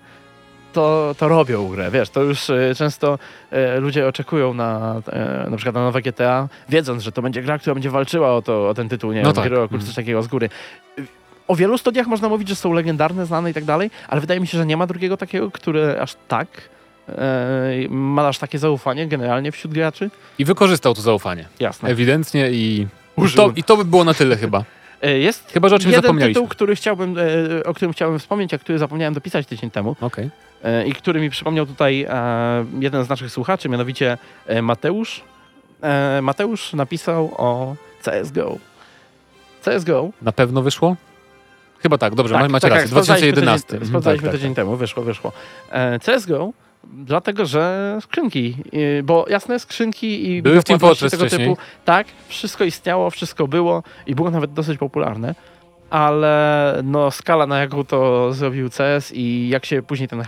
[0.72, 3.18] to, to robią grę, wiesz, to już e, często
[3.80, 4.94] ludzie oczekują na
[5.50, 8.68] na przykład na nowe GTA, wiedząc, że to będzie gra, która będzie walczyła o, to,
[8.68, 9.44] o ten tytuł, nie No wiem, tak.
[9.44, 9.86] gry roku, Mhm.
[9.86, 10.48] coś takiego z góry.
[11.48, 14.46] O wielu studiach można mówić, że są legendarne, znane i tak dalej, ale wydaje mi
[14.46, 16.48] się, że nie ma drugiego takiego, który aż tak
[17.08, 20.10] e, ma aż takie zaufanie generalnie wśród graczy.
[20.38, 21.44] I wykorzystał to zaufanie.
[21.60, 21.88] Jasne.
[21.88, 22.86] Ewidentnie i,
[23.16, 23.36] Użył.
[23.36, 24.64] to, i to by było na tyle chyba.
[25.02, 28.54] E, Jest Chyba, że o czymś jeden tytuł, który chciałbym, e, o którym chciałbym wspomnieć,
[28.54, 29.96] a który zapomniałem dopisać tydzień temu
[30.64, 32.06] e, i który mi przypomniał tutaj
[32.80, 34.18] jeden z naszych słuchaczy, mianowicie
[34.62, 35.20] Mateusz.
[36.22, 38.58] Mateusz napisał o CSGO.
[39.64, 40.10] CSGO.
[40.22, 40.96] Na pewno wyszło?
[41.78, 42.82] Chyba tak, dobrze, Tak, macie tak, rację.
[42.82, 43.66] tak, sprawdzaliśmy 2011.
[43.66, 45.32] Tydzień, Mhm, sprawdzaliśmy tak, tak, tydzień temu, wyszło, wyszło.
[46.02, 46.52] CSGO,
[46.92, 48.56] dlatego że skrzynki,
[48.98, 51.48] e, bo jasne, skrzynki i Były w Team płatności Fortress tego wcześniej.
[51.48, 55.34] typu, tak, wszystko istniało, wszystko było i było nawet dosyć popularne,
[55.90, 60.24] ale no skala na jaką to zrobił CS i jak się później ten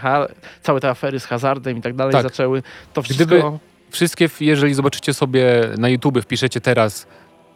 [0.62, 2.22] całe te afery z hazardem i tak dalej Tak.
[2.22, 3.26] zaczęły, to wszystko...
[3.26, 3.58] Gdyby-
[3.90, 5.44] Wszystkie, jeżeli zobaczycie sobie
[5.78, 7.06] na YouTube, wpiszecie teraz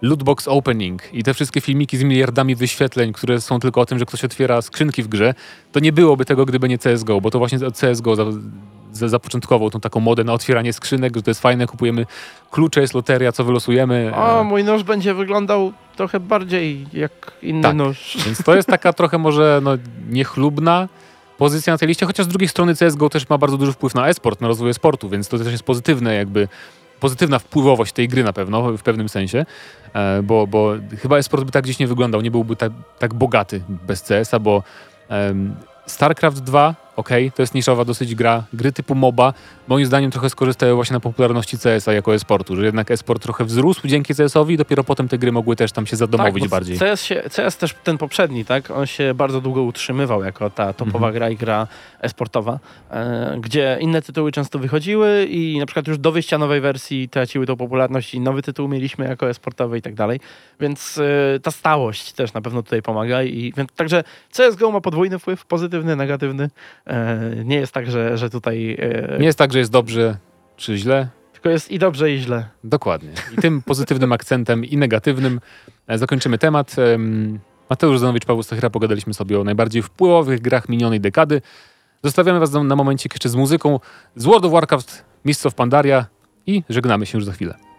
[0.02, 4.06] lootbox opening i te wszystkie filmiki z miliardami wyświetleń, które są tylko o tym, że
[4.06, 5.34] ktoś otwiera skrzynki w grze,
[5.72, 8.24] to nie byłoby tego, gdyby nie CSGO, bo to właśnie CSGO za,
[8.92, 12.06] za, zapoczątkował tą taką modę na otwieranie skrzynek, że to jest fajne, kupujemy
[12.50, 14.12] klucze, jest loteria, co wylosujemy.
[14.14, 17.76] O, e, mój nóż będzie wyglądał trochę bardziej jak inny Tak.
[17.76, 18.16] nóż.
[18.26, 19.70] Więc to jest taka trochę może no,
[20.10, 20.88] niechlubna
[21.38, 24.08] pozycja na tej liście, chociaż z drugiej strony CSGO też ma bardzo duży wpływ na
[24.08, 26.48] e-sport, na rozwój sportu, więc to też jest pozytywne jakby,
[27.00, 29.46] pozytywna wpływowość tej gry na pewno, w pewnym sensie,
[29.94, 30.72] e, bo, bo
[31.02, 34.62] chyba e-sport by tak gdzieś nie wyglądał, nie byłby tak, tak bogaty bez CS-a, bo
[35.86, 39.32] StarCraft 2, okej, to jest niszowa dosyć gra, gry typu MOBA,
[39.68, 43.88] moim zdaniem trochę skorzystały właśnie na popularności CS-a jako e-sportu, że jednak e-sport trochę wzrósł
[43.88, 46.78] dzięki CS-owi i dopiero potem te gry mogły też tam się zadomowić bo bardziej.
[46.78, 48.70] CS, się, CS też ten poprzedni, tak?
[48.70, 51.14] On się bardzo długo utrzymywał jako ta topowa Mhm.
[51.14, 51.66] gra i gra
[52.00, 52.58] esportowa,
[52.90, 57.46] e, gdzie inne tytuły często wychodziły i na przykład już do wyjścia nowej wersji traciły
[57.46, 60.20] tą popularność i nowy tytuł mieliśmy jako esportowy i tak dalej.
[60.60, 64.04] Więc e, ta stałość też na pewno tutaj pomaga i więc, także
[64.36, 66.50] CSGO ma podwójny wpływ, pozytywny, negatywny.
[66.90, 70.16] E, nie jest tak, że, że tutaj e, Nie jest tak, że jest dobrze
[70.56, 71.08] czy źle.
[71.32, 72.48] tylko jest i dobrze i źle.
[72.64, 73.10] Dokładnie.
[73.32, 75.40] I tym pozytywnym akcentem i negatywnym
[75.86, 76.76] e, zakończymy temat.
[76.78, 77.38] Em,
[77.70, 81.42] Mateusz Zanowicz, Paweł Stachera, pogadaliśmy sobie o najbardziej wpływowych grach minionej dekady.
[82.04, 83.80] Zostawiamy was na, momencik jeszcze z muzyką
[84.16, 86.06] z World of Warcraft, Mists of Pandaria
[86.46, 87.69] i żegnamy się już za chwilę.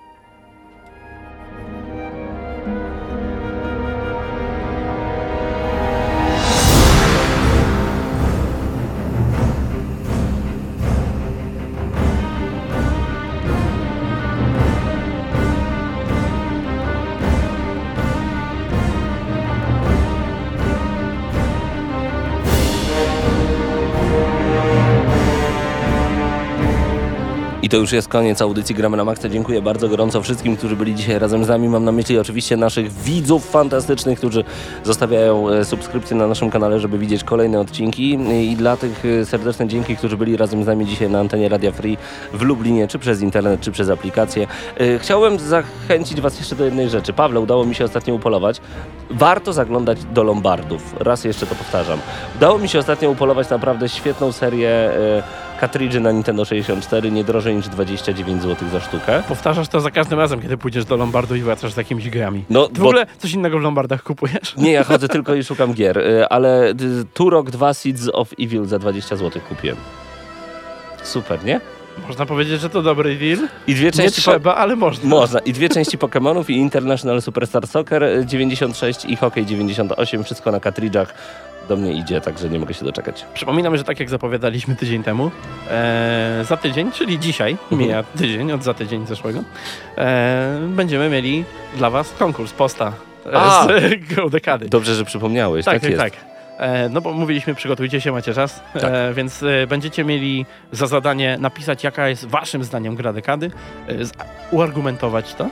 [27.71, 29.29] To już jest koniec audycji Gramy na Maxa.
[29.29, 31.69] Dziękuję bardzo gorąco wszystkim, którzy byli dzisiaj razem z nami.
[31.69, 34.43] Mam na myśli oczywiście naszych widzów fantastycznych, którzy
[34.83, 38.17] zostawiają e, subskrypcje na naszym kanale, żeby widzieć kolejne odcinki.
[38.51, 41.71] I dla tych e, serdeczne dzięki, którzy byli razem z nami dzisiaj na antenie Radia
[41.71, 41.97] Free
[42.33, 44.47] w Lublinie, czy przez internet, czy przez aplikację.
[44.77, 47.13] E, Chciałem zachęcić Was jeszcze do jednej rzeczy.
[47.13, 48.61] Pawle, udało mi się ostatnio upolować.
[49.09, 50.95] Warto zaglądać do Lombardów.
[50.99, 51.99] Raz jeszcze to powtarzam.
[52.35, 54.91] Udało mi się ostatnio upolować naprawdę świetną serię
[55.61, 59.23] e, kartridży na Nintendo 64, nie drożej niż 29 zł za sztukę.
[59.27, 62.43] Powtarzasz to za każdym razem, kiedy pójdziesz do Lombardu i wracasz z jakimiś grami.
[62.49, 64.55] No, Ty w bo- ogóle coś innego w Lombardach kupujesz?
[64.57, 66.75] Nie, ja chodzę tylko i szukam gier, y, ale y,
[67.13, 69.77] Turok 2 Seeds of Evil za 20 zł kupiłem.
[71.03, 71.61] Super, nie?
[72.07, 73.39] Można powiedzieć, że to dobry deal.
[73.67, 75.09] I dwie Nie części trzeba, ale można.
[75.09, 75.39] Można.
[75.39, 80.23] I dwie części Pokémonów i International Superstar Soccer y, 96 i Hockey 98.
[80.23, 81.13] Wszystko na kartridżach.
[81.69, 83.25] Do mnie idzie, także nie mogę się doczekać.
[83.33, 85.31] Przypominam, że tak jak zapowiadaliśmy tydzień temu,
[85.71, 87.81] e, za tydzień, czyli dzisiaj, Mhm.
[87.81, 89.43] mija tydzień od za tydzień zeszłego,
[89.97, 91.45] e, będziemy mieli
[91.75, 92.93] dla Was konkurs posta
[93.33, 93.67] A!
[93.67, 93.67] z
[94.15, 94.69] grą dekady.
[94.69, 95.65] Dobrze, że przypomniałeś.
[95.65, 96.03] Tak, tak, tak, jest.
[96.03, 96.13] tak.
[96.57, 101.37] E, no bo mówiliśmy, przygotujcie się, macie czas, e, więc e, będziecie mieli za zadanie
[101.39, 103.51] napisać, jaka jest waszym zdaniem gra dekady,
[104.01, 104.11] z,
[104.51, 105.49] uargumentować to.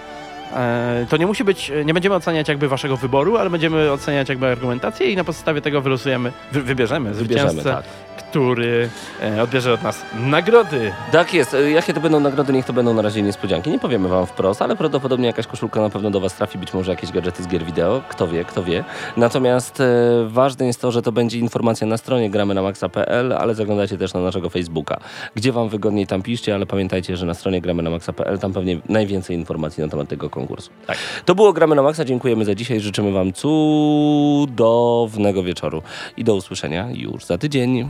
[0.55, 4.47] E, to nie musi być, nie będziemy oceniać jakby waszego wyboru, ale będziemy oceniać jakby
[4.47, 7.83] argumentację i na podstawie tego wylosujemy, wy, wybierzemy Wybierzemy, tak.
[8.29, 8.89] Który
[9.21, 10.91] e, odbierze od nas nagrody.
[11.11, 11.53] Tak jest.
[11.53, 13.69] Y, Jakie to będą nagrody, niech to będą na razie niespodzianki.
[13.69, 16.91] Nie powiemy wam wprost, ale prawdopodobnie jakaś koszulka na pewno do was trafi, być może
[16.91, 18.01] jakieś gadżety z gier wideo.
[18.09, 18.83] Kto wie, kto wie.
[19.17, 19.85] Natomiast e,
[20.27, 24.13] ważne jest to, że to będzie informacja na stronie gramy na maxa.pl, ale zaglądajcie też
[24.13, 24.99] na naszego Facebooka.
[25.35, 28.77] Gdzie wam wygodniej, tam piszcie, ale pamiętajcie, że na stronie gramy na maxa.pl tam pewnie
[28.89, 30.69] najwięcej informacji na temat tego konkursu.
[30.87, 30.97] Tak.
[31.25, 32.05] To było Gramy na Maxa.
[32.05, 32.79] Dziękujemy za dzisiaj.
[32.79, 35.81] Życzymy wam cudownego wieczoru
[36.17, 37.89] i do usłyszenia już za tydzień.